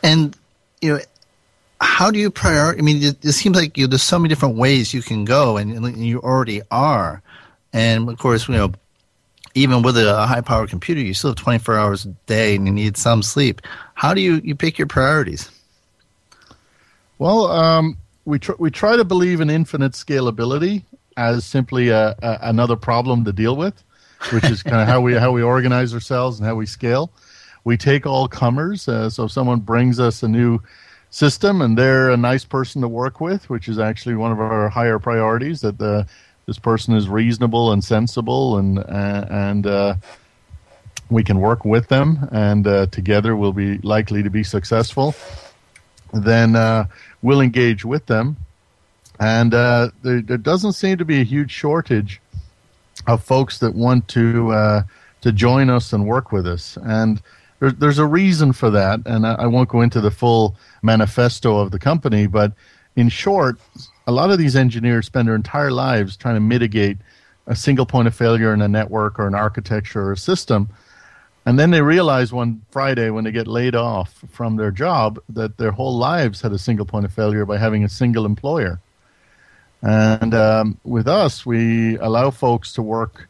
[0.02, 0.36] And
[0.80, 1.00] you know,
[1.82, 2.78] how do you prioritize?
[2.78, 5.24] I mean, it, it seems like you know, there's so many different ways you can
[5.24, 7.22] go, and, and you already are.
[7.72, 8.72] And of course, you know,
[9.54, 12.72] even with a high power computer, you still have 24 hours a day, and you
[12.72, 13.60] need some sleep.
[13.94, 15.50] How do you you pick your priorities?
[17.18, 20.84] Well, um, we tr- we try to believe in infinite scalability
[21.16, 23.82] as simply a, a, another problem to deal with
[24.30, 27.10] which is kind of how we how we organize ourselves and how we scale.
[27.64, 28.88] We take all comers.
[28.88, 30.60] Uh, so if someone brings us a new
[31.12, 34.68] system and they're a nice person to work with, which is actually one of our
[34.68, 36.06] higher priorities, that the
[36.46, 39.94] this person is reasonable and sensible and uh, and uh,
[41.08, 45.14] we can work with them and uh, together we'll be likely to be successful.
[46.12, 46.86] Then uh,
[47.22, 48.36] we'll engage with them,
[49.18, 52.20] and uh, there, there doesn't seem to be a huge shortage
[53.06, 54.82] of folks that want to uh,
[55.22, 56.76] to join us and work with us.
[56.82, 57.22] And
[57.62, 61.58] there, there's a reason for that, and I, I, won't go into the full manifesto
[61.58, 62.52] of the company, but
[62.96, 63.60] in short,
[64.04, 66.98] a lot of these engineers spend their entire lives trying to mitigate
[67.46, 70.68] a single point of failure in a network or an architecture or a system.
[71.46, 75.56] And then they realize one Friday when they get laid off from their job that
[75.56, 78.80] their whole lives had a single point of failure by having a single employer.
[79.82, 83.28] And um, with us, we allow folks to work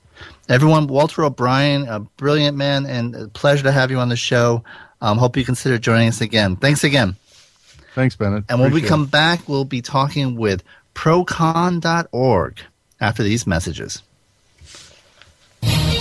[0.49, 4.63] Everyone, Walter O'Brien, a brilliant man, and a pleasure to have you on the show.
[5.01, 6.57] Um, hope you consider joining us again.
[6.57, 7.17] Thanks again.
[7.95, 8.45] Thanks, Bennet.
[8.49, 9.11] And when Appreciate we come it.
[9.11, 10.63] back, we'll be talking with
[10.95, 12.61] procon.org
[13.01, 14.03] after these messages.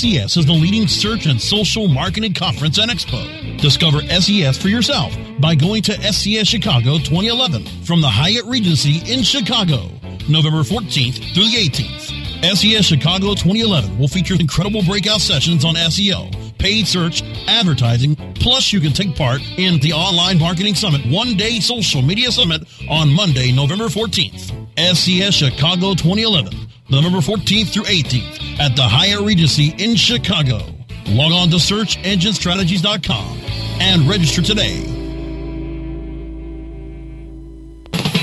[0.00, 3.20] SES is the leading search and social marketing conference and expo.
[3.60, 9.22] Discover SES for yourself by going to SES Chicago 2011 from the Hyatt Regency in
[9.22, 9.90] Chicago,
[10.26, 12.56] November 14th through the 18th.
[12.56, 18.80] SES Chicago 2011 will feature incredible breakout sessions on SEO, paid search, advertising, plus you
[18.80, 23.52] can take part in the Online Marketing Summit one day social media summit on Monday,
[23.52, 24.56] November 14th.
[24.78, 26.54] SES Chicago 2011,
[26.88, 30.58] November 14th through 18th at the Hyatt Regency in Chicago.
[31.06, 33.40] Log on to searchenginestrategies.com
[33.80, 34.84] and register today.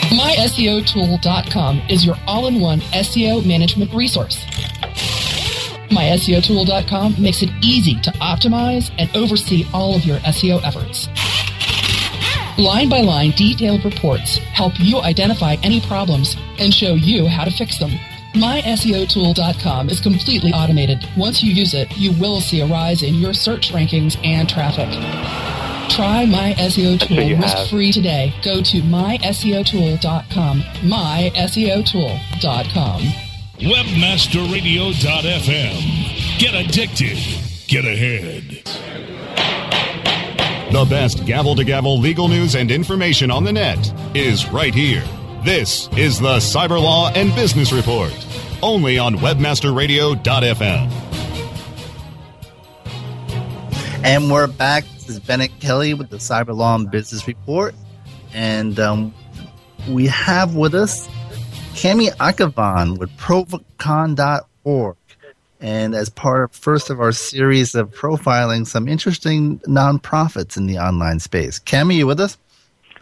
[0.09, 4.45] MySEOtool.com is your all-in-one SEO management resource.
[5.89, 11.07] MySEOtool.com makes it easy to optimize and oversee all of your SEO efforts.
[12.59, 17.51] Line by line, detailed reports help you identify any problems and show you how to
[17.51, 17.91] fix them.
[18.37, 21.03] MySEOtool.com is completely automated.
[21.17, 24.87] Once you use it, you will see a rise in your search rankings and traffic.
[25.89, 28.31] Try My SEO Tool risk-free today.
[28.43, 30.61] Go to myseotool.com.
[30.61, 33.01] myseotool.com.
[33.57, 36.39] Webmasterradio.fm.
[36.39, 37.17] Get addicted.
[37.67, 38.61] Get ahead.
[40.71, 45.03] The best gavel to gavel legal news and information on the net is right here.
[45.43, 48.11] This is the Cyber Law and Business Report,
[48.61, 50.91] only on WebmasterRadio.fm.
[54.03, 54.83] And we're back.
[54.93, 57.75] This is Bennet Kelley with the Cyber Law and Business Report.
[58.33, 59.13] And um,
[59.89, 61.07] we have with us
[61.73, 64.97] Kamy Akhavan with ProCon.org.
[65.59, 70.77] And as part of first of our series of profiling some interesting nonprofits in the
[70.77, 71.59] online space.
[71.59, 72.37] Cami, you with us?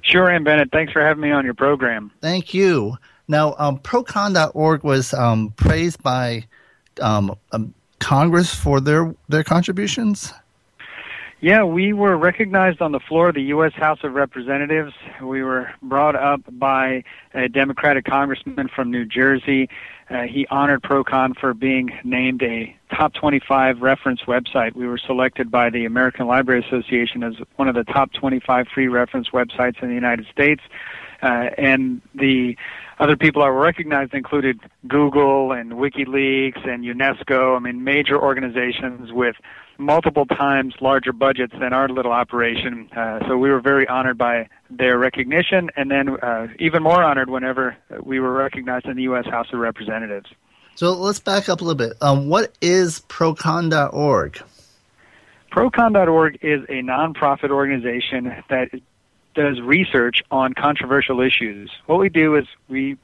[0.01, 0.69] Sure am, Bennet.
[0.71, 2.11] Thanks for having me on your program.
[2.21, 2.97] Thank you.
[3.27, 6.45] Now, um, Procon.org was um, praised by
[7.01, 10.33] um, um, Congress for their their contributions.
[11.41, 13.73] Yeah, we were recognized on the floor of the U.S.
[13.73, 14.93] House of Representatives.
[15.21, 17.03] We were brought up by
[17.33, 19.69] a Democratic congressman from New Jersey.
[20.09, 24.75] Uh, he honored Procon for being named a top 25 reference website.
[24.75, 28.87] We were selected by the American Library Association as one of the top 25 free
[28.87, 30.61] reference websites in the United States.
[31.21, 32.55] Uh, and the
[32.99, 37.55] other people were recognized included Google and WikiLeaks and UNESCO.
[37.55, 39.35] I mean, major organizations with
[39.77, 42.89] multiple times larger budgets than our little operation.
[42.95, 47.29] Uh, so we were very honored by their recognition, and then uh, even more honored
[47.29, 49.25] whenever we were recognized in the U.S.
[49.25, 50.27] House of Representatives.
[50.75, 51.97] So let's back up a little bit.
[52.01, 54.41] Um, what is Procon.org?
[55.51, 58.69] Procon.org is a nonprofit organization that
[59.35, 61.69] does research on controversial issues.
[61.85, 62.97] What we do is we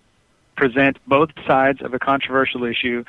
[0.55, 3.03] present both sides of a controversial issue,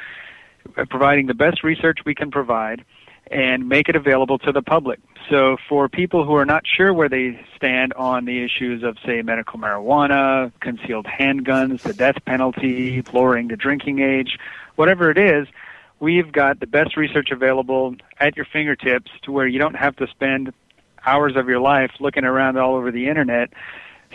[0.77, 2.85] uh, providing the best research we can provide
[3.31, 5.01] and make it available to the public.
[5.31, 9.23] So for people who are not sure where they stand on the issues of, say,
[9.23, 14.39] medical marijuana, concealed handguns, the death penalty, lowering the drinking age,
[14.77, 15.47] whatever it is,
[16.01, 20.07] we've got the best research available at your fingertips to where you don't have to
[20.09, 20.53] spend
[21.05, 23.53] hours of your life looking around all over the internet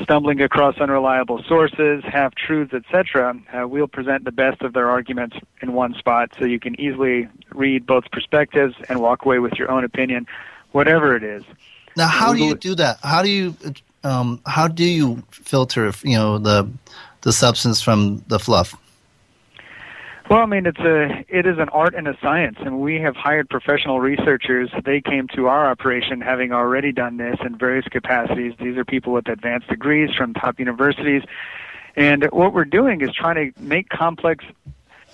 [0.02, 5.38] stumbling across unreliable sources, half truths, etc., uh, we'll present the best of their arguments
[5.62, 9.72] in one spot so you can easily read both perspectives and walk away with your
[9.72, 10.28] own opinion,
[10.72, 11.44] whatever it is.
[11.96, 13.00] Now, how do you do that?
[13.02, 13.56] How do you
[14.04, 16.70] um, how do you filter, you know, the
[17.22, 18.76] the substance from the fluff?
[20.30, 23.16] Well, I mean, it's a it is an art and a science, and we have
[23.16, 24.70] hired professional researchers.
[24.84, 28.54] They came to our operation having already done this in various capacities.
[28.60, 31.24] These are people with advanced degrees from top universities,
[31.96, 34.44] and what we're doing is trying to make complex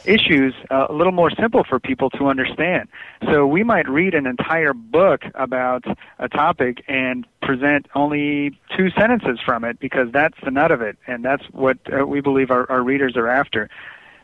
[0.04, 2.90] issues uh, a little more simple for people to understand.
[3.32, 5.86] So we might read an entire book about
[6.18, 10.98] a topic and present only two sentences from it because that's the nut of it,
[11.06, 13.70] and that's what uh, we believe our, our readers are after.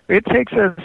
[0.09, 0.77] It takes us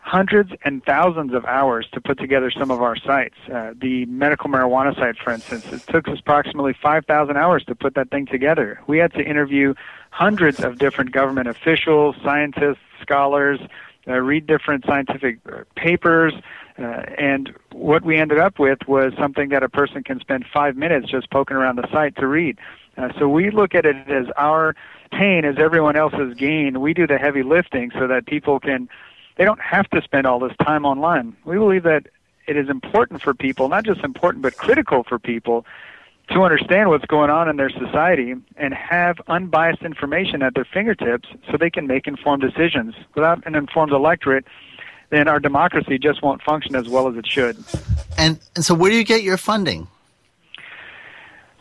[0.00, 3.36] hundreds and thousands of hours to put together some of our sites.
[3.50, 7.94] Uh, the medical marijuana site, for instance, it took us approximately 5,000 hours to put
[7.94, 8.80] that thing together.
[8.88, 9.74] We had to interview
[10.10, 13.60] hundreds of different government officials, scientists, scholars,
[14.08, 16.34] uh, read different scientific uh, papers,
[16.78, 16.82] uh,
[17.16, 21.08] and what we ended up with was something that a person can spend five minutes
[21.08, 22.58] just poking around the site to read.
[22.96, 24.74] Uh, so we look at it as our
[25.10, 26.80] pain as everyone else's gain.
[26.80, 28.88] We do the heavy lifting so that people can,
[29.36, 31.36] they don't have to spend all this time online.
[31.44, 32.06] We believe that
[32.46, 35.64] it is important for people, not just important, but critical for people
[36.30, 41.28] to understand what's going on in their society and have unbiased information at their fingertips
[41.50, 42.94] so they can make informed decisions.
[43.14, 44.44] Without an informed electorate,
[45.10, 47.62] then our democracy just won't function as well as it should.
[48.16, 49.88] And, and so, where do you get your funding?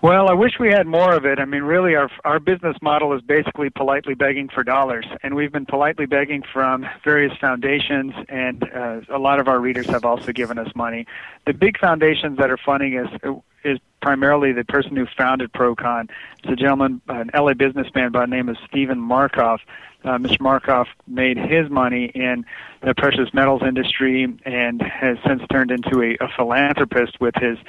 [0.02, 1.38] Well, I wish we had more of it.
[1.38, 5.52] I mean, really, our our business model is basically politely begging for dollars, and we've
[5.52, 10.32] been politely begging from various foundations, and uh, a lot of our readers have also
[10.32, 11.06] given us money.
[11.46, 13.12] The big foundations that are funding us
[13.64, 16.10] is primarily the person who founded Procon.
[16.40, 19.60] It's a gentleman, an LA businessman by the name of Steven Markoff.
[20.04, 20.40] Uh, Mr.
[20.40, 22.44] Markoff made his money in
[22.82, 27.60] the precious metals industry and has since turned into a, a philanthropist with his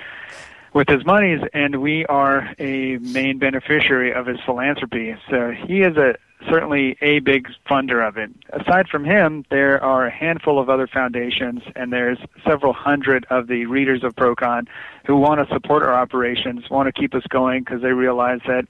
[0.72, 5.16] with his monies, and we are a main beneficiary of his philanthropy.
[5.30, 6.16] So he is a
[6.48, 8.30] certainly a big funder of it.
[8.52, 13.46] Aside from him, there are a handful of other foundations, and there's several hundred of
[13.46, 14.66] the readers of Procon
[15.06, 18.66] who want to support our operations, want to keep us going because they realize that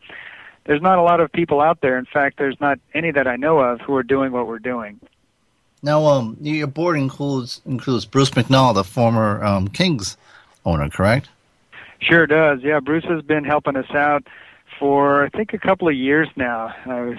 [0.65, 1.99] there's not a lot of people out there.
[1.99, 5.01] In fact, there's not any that I know of who are doing what we're doing.
[5.83, 10.17] Now, um, your board includes includes Bruce McNall, the former um, Kings
[10.65, 11.29] owner, correct?
[12.03, 12.61] Sure does.
[12.63, 14.27] Yeah, Bruce has been helping us out
[14.79, 16.75] for I think a couple of years now.
[16.85, 17.15] Uh,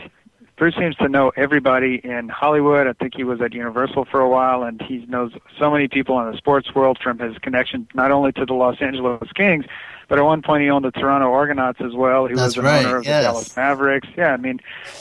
[0.55, 2.85] Bruce seems to know everybody in Hollywood.
[2.85, 6.19] I think he was at Universal for a while, and he knows so many people
[6.19, 9.65] in the sports world from his connection not only to the Los Angeles Kings,
[10.07, 12.27] but at one point he owned the Toronto Argonauts as well.
[12.27, 13.23] He That's was an right, owner of yes.
[13.23, 14.07] the Dallas Mavericks.
[14.15, 14.59] Yeah, I mean,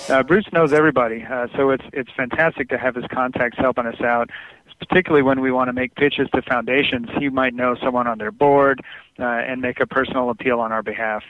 [0.09, 4.01] uh, Bruce knows everybody, uh, so it's it's fantastic to have his contacts helping us
[4.01, 4.31] out
[4.89, 8.33] particularly when we want to make pitches to foundations, he might know someone on their
[8.33, 8.81] board
[9.19, 11.23] uh, and make a personal appeal on our behalf.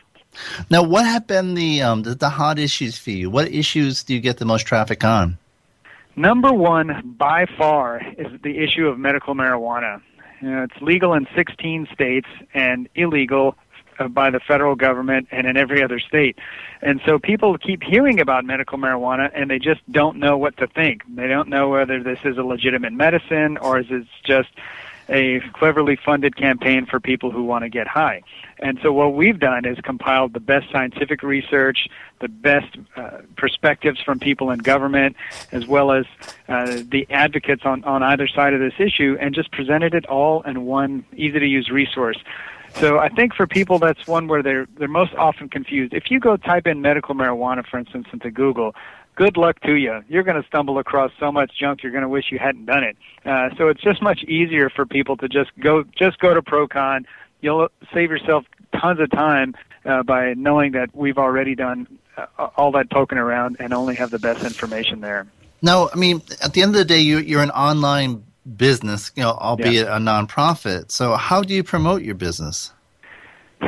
[0.71, 3.29] Now, what have been the, um, the the hot issues for you?
[3.29, 5.37] What issues do you get the most traffic on?
[6.17, 10.01] Number one, by far, is the issue of medical marijuana.
[10.41, 13.57] You know, it's legal in 16 states and illegal
[14.09, 16.39] by the federal government and in every other state.
[16.81, 20.67] And so people keep hearing about medical marijuana and they just don't know what to
[20.67, 21.03] think.
[21.15, 24.51] They don't know whether this is a legitimate medicine or is it just
[25.09, 28.23] a cleverly funded campaign for people who want to get high.
[28.59, 31.89] And so what we've done is compiled the best scientific research,
[32.21, 35.17] the best uh, perspectives from people in government,
[35.51, 36.07] as well as
[36.49, 40.43] uh, the advocates on, on either side of this issue, and just presented it all
[40.43, 42.19] in one easy to use resource.
[42.77, 45.93] So I think for people, that's one where they're they're most often confused.
[45.95, 48.75] If you go type in medical marijuana, for instance, into Google,
[49.15, 50.03] good luck to you.
[50.09, 51.83] You're going to stumble across so much junk.
[51.83, 52.97] You're going to wish you hadn't done it.
[53.25, 57.05] Uh, so it's just much easier for people to just go just go to Procon.
[57.41, 58.45] You'll save yourself
[58.81, 59.55] tons of time
[59.85, 64.11] uh, by knowing that we've already done uh, all that poking around and only have
[64.11, 65.27] the best information there.
[65.61, 68.25] No, I mean at the end of the day, you, you're an online
[68.57, 69.97] business, you know, albeit Yeah.
[69.97, 70.91] a nonprofit.
[70.91, 72.73] So how do you promote your business?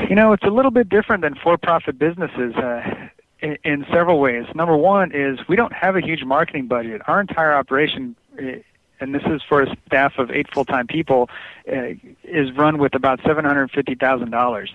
[0.08, 3.08] You know, it's a little bit different than for-profit businesses uh,
[3.40, 4.46] in, in several ways.
[4.54, 7.02] Number one is we don't have a huge marketing budget.
[7.06, 8.58] Our entire operation, uh,
[9.00, 11.30] and this is for a staff of eight full-time people,
[11.72, 11.94] uh,
[12.24, 14.74] is run with about seven hundred fifty thousand dollars.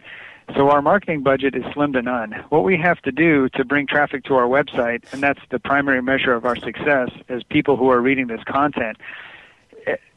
[0.55, 2.31] So our marketing budget is slim to none.
[2.49, 6.01] What we have to do to bring traffic to our website, and that's the primary
[6.01, 8.97] measure of our success, is people who are reading this content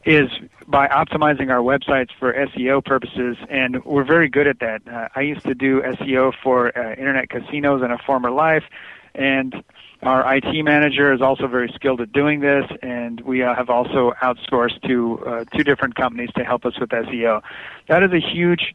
[0.05, 0.29] is
[0.67, 4.83] by optimizing our websites for SEO purposes, and we're very good at that.
[4.87, 8.65] Uh, I used to do SEO for uh, internet casinos in a former life,
[9.15, 9.63] and
[10.03, 14.13] our IT manager is also very skilled at doing this, and we uh, have also
[14.21, 17.41] outsourced to uh, two different companies to help us with SEO.
[17.89, 18.75] That is a huge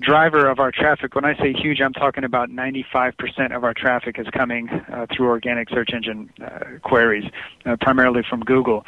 [0.00, 1.14] driver of our traffic.
[1.14, 5.28] When I say huge, I'm talking about 95% of our traffic is coming uh, through
[5.28, 7.24] organic search engine uh, queries,
[7.80, 8.86] primarily from Google.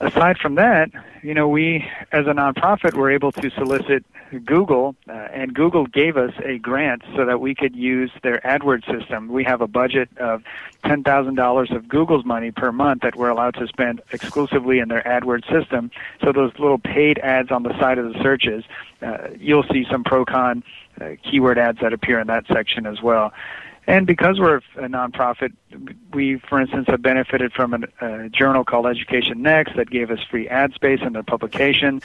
[0.00, 0.90] Aside from that,
[1.22, 4.04] you know, we as a nonprofit were able to solicit
[4.44, 8.84] Google, uh, and Google gave us a grant so that we could use their AdWords
[8.90, 9.28] system.
[9.28, 10.42] We have a budget of
[10.84, 15.48] $10,000 of Google's money per month that we're allowed to spend exclusively in their AdWords
[15.50, 15.90] system.
[16.22, 18.64] So those little paid ads on the side of the searches,
[19.02, 20.62] uh, you'll see some Procon
[21.00, 23.32] uh, keyword ads that appear in that section as well.
[23.86, 25.52] And because we're a nonprofit,
[26.12, 30.48] we, for instance, have benefited from a journal called Education Next that gave us free
[30.48, 32.00] ad space in their publication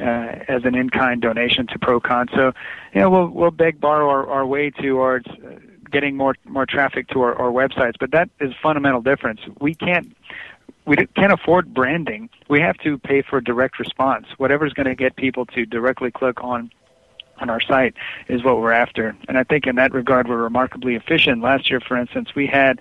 [0.00, 0.04] uh,
[0.48, 2.34] as an in-kind donation to Procon.
[2.34, 2.52] So,
[2.94, 5.58] you know, we'll we'll beg borrow our, our way towards uh,
[5.90, 7.94] getting more more traffic to our, our websites.
[8.00, 9.40] But that is a fundamental difference.
[9.60, 10.16] We can't
[10.86, 12.30] we can't afford branding.
[12.48, 14.26] We have to pay for direct response.
[14.38, 16.70] Whatever's going to get people to directly click on
[17.40, 17.94] on our site
[18.28, 19.16] is what we're after.
[19.28, 21.42] And I think in that regard, we're remarkably efficient.
[21.42, 22.80] Last year, for instance, we had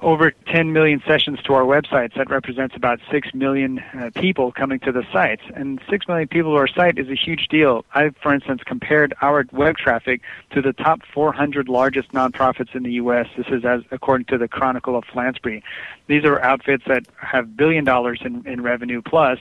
[0.00, 2.14] over 10 million sessions to our websites.
[2.14, 5.42] That represents about 6 million uh, people coming to the sites.
[5.54, 7.84] And 6 million people to our site is a huge deal.
[7.94, 12.92] I, for instance, compared our web traffic to the top 400 largest nonprofits in the
[12.92, 13.26] U.S.
[13.36, 15.64] This is as according to the Chronicle of Philanthropy.
[16.06, 19.38] These are outfits that have billion dollars in, in revenue plus.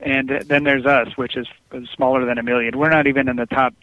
[0.00, 1.46] And then there's us, which is
[1.94, 2.78] smaller than a million.
[2.78, 3.74] We're not even in the top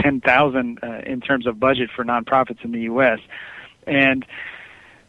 [0.00, 3.20] 10,000 uh, in terms of budget for nonprofits in the U.S.
[3.86, 4.24] And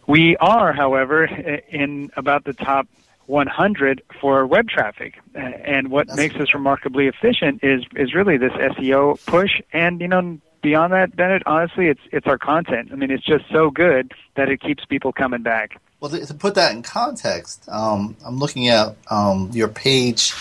[0.07, 2.87] we are, however, in about the top
[3.27, 5.19] 100 for web traffic.
[5.33, 9.61] And what makes us remarkably efficient is is really this SEO push.
[9.71, 12.89] And you know, beyond that, Bennet, honestly, it's it's our content.
[12.91, 15.79] I mean, it's just so good that it keeps people coming back.
[16.03, 20.33] Well, to, put that in context, um, I'm looking at um, your page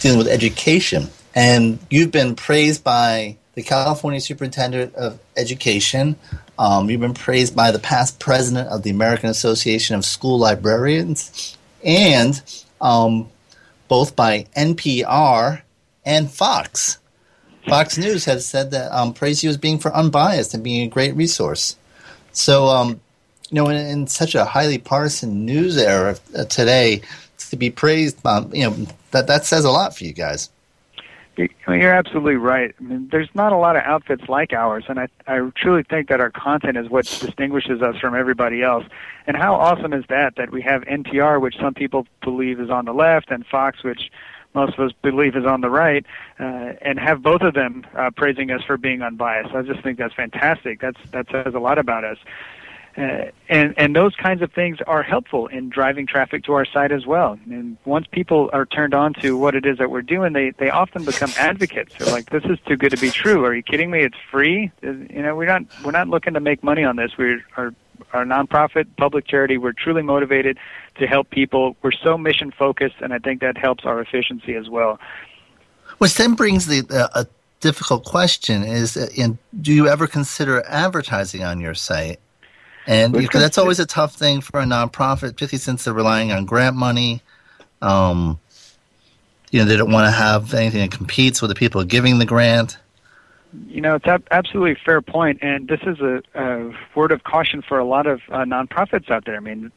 [0.00, 6.16] dealing with education, and you've been praised by the California Superintendent of Education.
[6.58, 11.56] Um, you've been praised by the past president of the American Association of School Librarians,
[11.82, 12.42] and
[12.78, 13.30] um,
[13.88, 15.62] both by NPR
[16.04, 16.98] and Fox.
[17.66, 20.90] Fox News has said that um, praised you as being for unbiased and being a
[20.90, 21.76] great resource.
[22.32, 23.00] So, um,
[23.50, 26.16] you know, in, in such a highly partisan news era
[26.48, 27.02] today,
[27.50, 30.50] to be praised, um, you know, that that says a lot for you guys.
[31.36, 32.74] You're absolutely right.
[32.80, 36.08] I mean, there's not a lot of outfits like ours, and I, I truly think
[36.08, 38.84] that our content is what distinguishes us from everybody else.
[39.28, 40.34] And how awesome is that?
[40.34, 44.10] That we have NPR, which some people believe is on the left, and Fox, which
[44.54, 46.04] most of us believe is on the right,
[46.40, 49.54] uh, and have both of them uh, praising us for being unbiased.
[49.54, 50.80] I just think that's fantastic.
[50.80, 52.18] That's that says a lot about us.
[52.98, 56.90] Uh, and and those kinds of things are helpful in driving traffic to our site
[56.90, 57.38] as well.
[57.48, 60.68] And once people are turned on to what it is that we're doing, they they
[60.68, 61.94] often become advocates.
[61.96, 63.44] They're like, "This is too good to be true.
[63.44, 64.02] Are you kidding me?
[64.02, 64.72] It's free.
[64.82, 67.12] Uh, You know, we're not we're not looking to make money on this.
[67.16, 67.72] We're our
[68.12, 69.58] our nonprofit public charity.
[69.58, 70.58] We're truly motivated
[70.96, 71.76] to help people.
[71.82, 74.98] We're so mission focused, and I think that helps our efficiency as well.
[75.98, 77.26] Which then brings the uh, a
[77.60, 82.18] difficult question: Is uh, in, do you ever consider advertising on your site?
[82.86, 86.46] And because that's always a tough thing for a nonprofit, particularly since they're relying on
[86.46, 87.22] grant money.
[87.82, 88.38] Um,
[89.50, 92.26] you know, they don't want to have anything that competes with the people giving the
[92.26, 92.78] grant.
[93.66, 97.24] You know, it's ab- absolutely a fair point, and this is a, a word of
[97.24, 99.36] caution for a lot of uh, nonprofits out there.
[99.36, 99.72] I mean,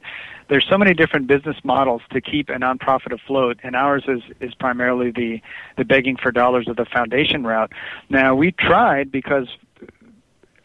[0.49, 4.53] there's so many different business models to keep a nonprofit afloat, and ours is is
[4.53, 5.41] primarily the
[5.77, 7.71] the begging for dollars of the foundation route.
[8.09, 9.47] Now, we tried because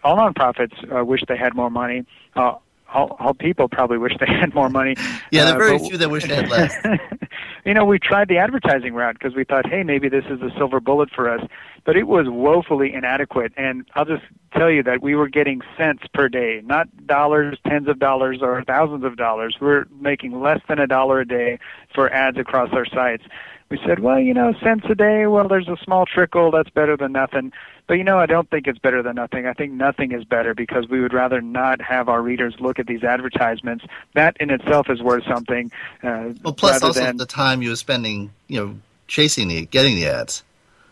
[0.02, 2.04] all nonprofits uh, wish they had more money.
[2.36, 2.54] Uh,
[2.92, 4.94] all, all people probably wish they had more money.
[5.30, 6.74] Yeah, there Uh, are very but- few that wish they had less.
[7.64, 10.50] you know, we tried the advertising route because we thought, hey, maybe this is a
[10.56, 11.40] silver bullet for us.
[11.86, 13.52] But it was woefully inadequate.
[13.56, 17.88] And I'll just tell you that we were getting cents per day, not dollars, tens
[17.88, 19.56] of dollars, or thousands of dollars.
[19.60, 21.58] We're making less than a dollar a day
[21.94, 23.22] for ads across our sites.
[23.68, 26.52] We said, well, you know, cents a day, well, there's a small trickle.
[26.52, 27.52] That's better than nothing.
[27.88, 29.46] But, you know, I don't think it's better than nothing.
[29.46, 32.86] I think nothing is better because we would rather not have our readers look at
[32.86, 33.84] these advertisements.
[34.14, 35.70] That in itself is worth something.
[36.02, 38.78] Uh, Well, plus also than, the time you were spending, you know,
[39.08, 40.42] chasing the getting the ads.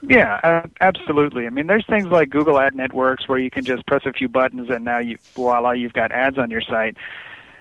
[0.08, 1.46] Yeah, uh, absolutely.
[1.46, 4.28] I mean, there's things like Google Ad Networks where you can just press a few
[4.28, 6.96] buttons and now you voila, you've got ads on your site.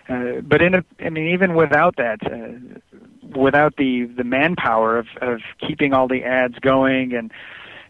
[0.09, 2.79] Uh, but in a, I mean, even without that, uh,
[3.39, 7.31] without the the manpower of of keeping all the ads going and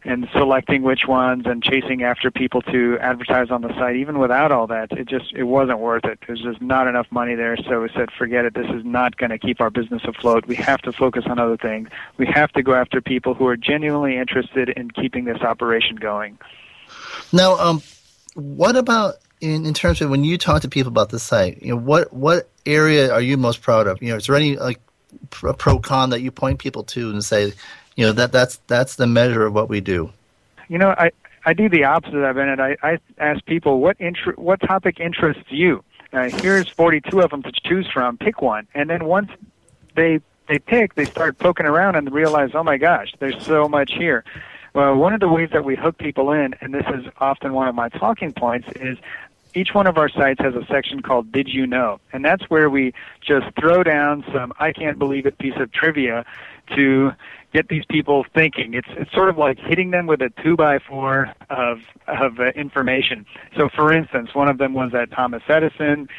[0.06, 4.51] and selecting which ones and chasing after people to advertise on the site, even without
[4.51, 6.20] all that, it just it wasn't worth it.
[6.28, 7.56] There's just not enough money there.
[7.58, 8.54] So we said, forget it.
[8.54, 10.45] This is not going to keep our business afloat.
[10.45, 11.89] We have to focus on other things.
[12.18, 16.38] We have to go after people who are genuinely interested in keeping this operation going.
[17.32, 17.82] Now, um,
[18.36, 21.62] what about in, in terms of when you talk to people about the site?
[21.62, 24.01] You know, what what area are you most proud of?
[24.01, 24.80] You know, is there any like
[25.30, 27.54] pro, pro con that you point people to and say,
[27.96, 30.12] you know, that that's that's the measure of what we do?
[30.68, 31.12] You know, I
[31.46, 32.60] I do the opposite of it.
[32.60, 35.84] I I ask people what inter- what topic interests you.
[36.12, 38.18] Uh, here's 42 of them to choose from.
[38.18, 39.32] Pick one, and then once
[39.96, 43.91] they they pick, they start poking around and realize, oh my gosh, there's so much
[43.94, 44.24] here.
[44.74, 47.68] Well, one of the ways that we hook people in, and this is often one
[47.68, 48.98] of my talking points, is
[49.54, 52.00] each one of our sites has a section called Did You Know?
[52.12, 56.26] And that's where we just throw down some I can't believe it piece of trivia
[56.76, 57.12] to
[57.54, 58.74] get these people thinking.
[58.74, 62.45] It's it's sort of like hitting them with a two by four of of uh,
[62.56, 63.26] information.
[63.56, 66.10] So, for instance, one of them was that Thomas Edison,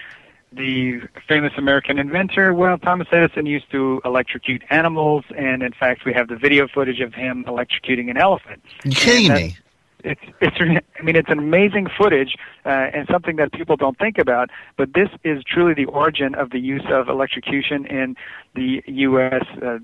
[0.52, 2.54] the famous American inventor.
[2.54, 7.00] Well, Thomas Edison used to electrocute animals, and in fact, we have the video footage
[7.00, 8.62] of him electrocuting an elephant.
[8.84, 9.56] You kidding me?
[10.04, 14.18] It's it's I mean it's an amazing footage uh, and something that people don't think
[14.18, 14.50] about.
[14.76, 18.16] But this is truly the origin of the use of electrocution in
[18.54, 19.44] the U.S.
[19.60, 19.78] Uh,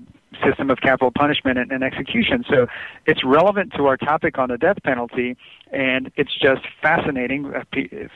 [0.45, 2.45] system of capital punishment and, and execution.
[2.49, 2.67] So
[3.05, 5.35] it's relevant to our topic on the death penalty,
[5.71, 7.63] and it's just fascinating uh,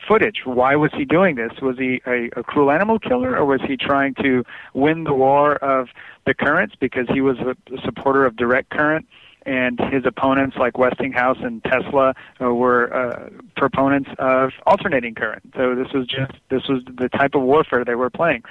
[0.08, 0.42] footage.
[0.46, 1.52] Why was he doing this?
[1.62, 4.44] Was he a, a cruel animal killer, or was he trying to
[4.74, 5.90] win the war of
[6.26, 9.06] the currents because he was a supporter of direct current?
[9.46, 15.54] And his opponents like Westinghouse and Tesla uh, were uh, proponents of alternating current.
[15.56, 18.44] So this was just this was the type of warfare they were playing.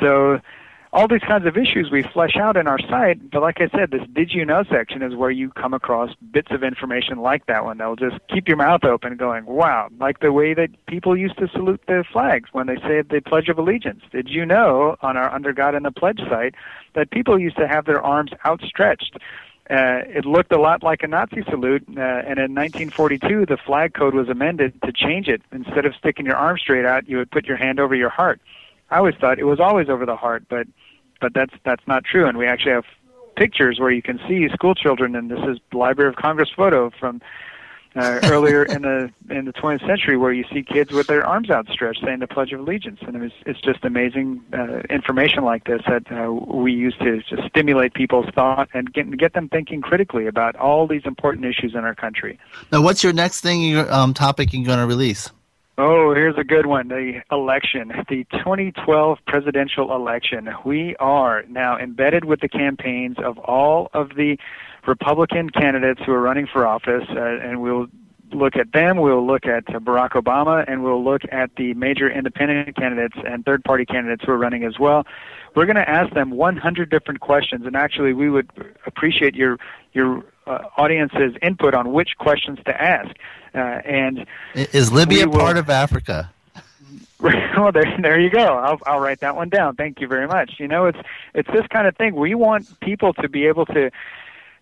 [0.00, 0.40] So
[0.92, 3.92] all these kinds of issues we flesh out in our site, but like I said,
[3.92, 7.64] this did you know section is where you come across bits of information like that
[7.64, 11.38] one that'll just keep your mouth open going, wow, like the way that people used
[11.38, 14.02] to salute the flags when they said the Pledge of Allegiance.
[14.10, 16.54] Did you know on our Under God and the Pledge site
[16.94, 19.16] that people used to have their arms outstretched?
[19.70, 23.94] Uh, it looked a lot like a Nazi salute, uh, and in 1942, the flag
[23.94, 25.42] code was amended to change it.
[25.52, 28.40] Instead of sticking your arm straight out, you would put your hand over your heart.
[28.90, 30.66] I always thought it was always over the heart, but
[31.20, 32.26] but that's that's not true.
[32.26, 32.84] And we actually have
[33.36, 36.90] pictures where you can see school children, and this is the Library of Congress photo
[36.90, 37.22] from
[37.96, 41.50] uh, earlier in the in the 20th century, where you see kids with their arms
[41.50, 45.64] outstretched saying the Pledge of Allegiance, and it was, it's just amazing uh, information like
[45.64, 49.80] this that uh, we use to just stimulate people's thought and get get them thinking
[49.80, 52.38] critically about all these important issues in our country.
[52.70, 55.30] Now, what's your next thing, you um, topic you're going to release?
[55.82, 56.88] Oh, here's a good one.
[56.88, 60.50] The election, the 2012 presidential election.
[60.62, 64.36] We are now embedded with the campaigns of all of the
[64.86, 67.88] Republican candidates who are running for office, uh, and we'll
[68.32, 72.76] look at them, we'll look at Barack Obama, and we'll look at the major independent
[72.76, 75.04] candidates and third party candidates who are running as well.
[75.54, 78.48] We're going to ask them 100 different questions, and actually, we would
[78.86, 79.58] appreciate your
[79.92, 83.10] your uh, audience's input on which questions to ask.
[83.54, 86.30] Uh, and is Libya will, part of Africa?
[87.20, 88.56] well, there, there you go.
[88.58, 89.76] I'll, I'll write that one down.
[89.76, 90.54] Thank you very much.
[90.58, 90.98] You know, it's
[91.34, 92.14] it's this kind of thing.
[92.14, 93.90] We want people to be able to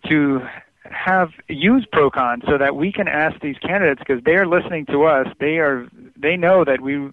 [0.08, 0.40] to
[0.84, 5.04] have use Procon so that we can ask these candidates because they are listening to
[5.04, 5.26] us.
[5.38, 7.10] They are they know that we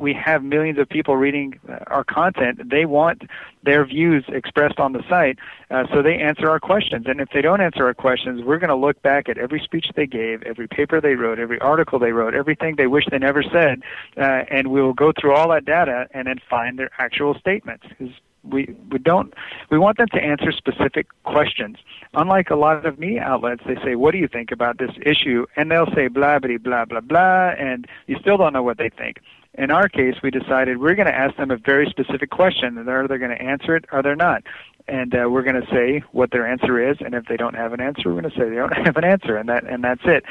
[0.00, 2.70] we have millions of people reading our content.
[2.70, 3.22] They want
[3.62, 5.38] their views expressed on the site,
[5.70, 7.04] uh, so they answer our questions.
[7.06, 9.86] And if they don't answer our questions, we're going to look back at every speech
[9.94, 13.42] they gave, every paper they wrote, every article they wrote, everything they wish they never
[13.42, 13.82] said,
[14.16, 17.84] uh, and we'll go through all that data and then find their actual statements.
[18.42, 19.34] We we don't
[19.70, 21.76] we want them to answer specific questions.
[22.14, 25.46] Unlike a lot of media outlets, they say, "What do you think about this issue?"
[25.56, 28.88] and they'll say blah blah blah blah blah, and you still don't know what they
[28.88, 29.18] think.
[29.54, 32.88] In our case, we decided we're going to ask them a very specific question, and
[32.88, 34.44] are they going to answer it or they're not.
[34.88, 37.72] And uh, we're going to say what their answer is, and if they don't have
[37.72, 40.02] an answer, we're going to say they don't have an answer, and that and that's
[40.04, 40.24] it.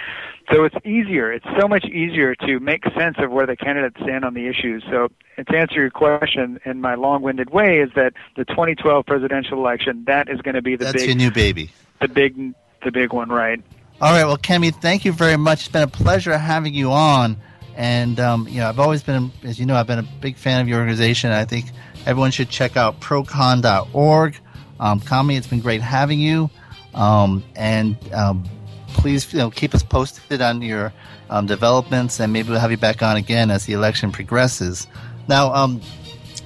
[0.52, 1.32] So it's easier.
[1.32, 4.84] It's so much easier to make sense of where the candidates stand on the issues.
[4.90, 10.04] So to answer your question in my long-winded way, is that the 2012 presidential election
[10.08, 11.72] that is going to be the that's big your new baby,
[12.02, 13.62] the big the big one, right?
[14.02, 14.26] All right.
[14.26, 15.62] Well, Kamy, thank you very much.
[15.62, 17.38] It's been a pleasure having you on.
[17.76, 20.62] And um, you know, I've always been, as you know, I've been a big fan
[20.62, 21.32] of your organization.
[21.32, 21.68] I think
[22.06, 24.38] everyone should check out procon.org.
[24.80, 26.50] Um, Kamy, it's been great having you.
[26.94, 28.44] Um, and um,
[28.88, 30.94] please, you know, keep us posted on your
[31.30, 34.88] um, developments, and maybe we'll have you back on again as the election progresses.
[35.28, 35.82] Now, um,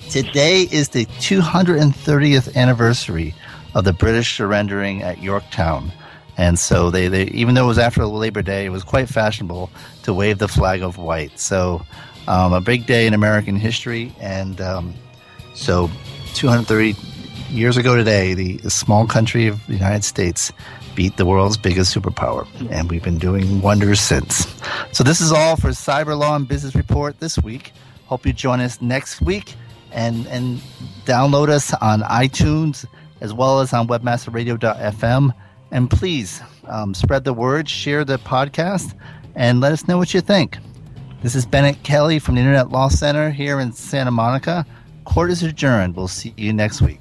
[0.10, 3.34] today is the 230th anniversary
[3.76, 5.92] of the British surrendering at Yorktown.
[6.38, 9.70] And so they, they even though it was after Labor Day, it was quite fashionable
[10.04, 11.40] to wave the flag of white.
[11.40, 11.86] So
[12.28, 14.14] um, a big day in American history.
[14.20, 14.94] And um,
[15.54, 15.90] so
[16.36, 16.96] 230
[17.50, 20.52] years ago today, the, the small country of the United States
[20.96, 22.48] beat the world's biggest superpower.
[22.72, 24.48] And we've been doing wonders since.
[24.92, 27.72] So this is all for Cyber Law and Business Report this week.
[28.06, 29.56] Hope you join us next week
[29.92, 30.60] and, and
[31.06, 32.86] download us on iTunes
[33.22, 35.34] as well as on webmasterradio.fm
[35.72, 38.94] and please um, spread the word, share the podcast,
[39.36, 40.58] and let us know what you think.
[41.24, 44.66] This is Bennet Kelley from the Internet Law Center here in Santa Monica.
[45.06, 45.96] Court is adjourned.
[45.96, 47.00] We'll see you next week.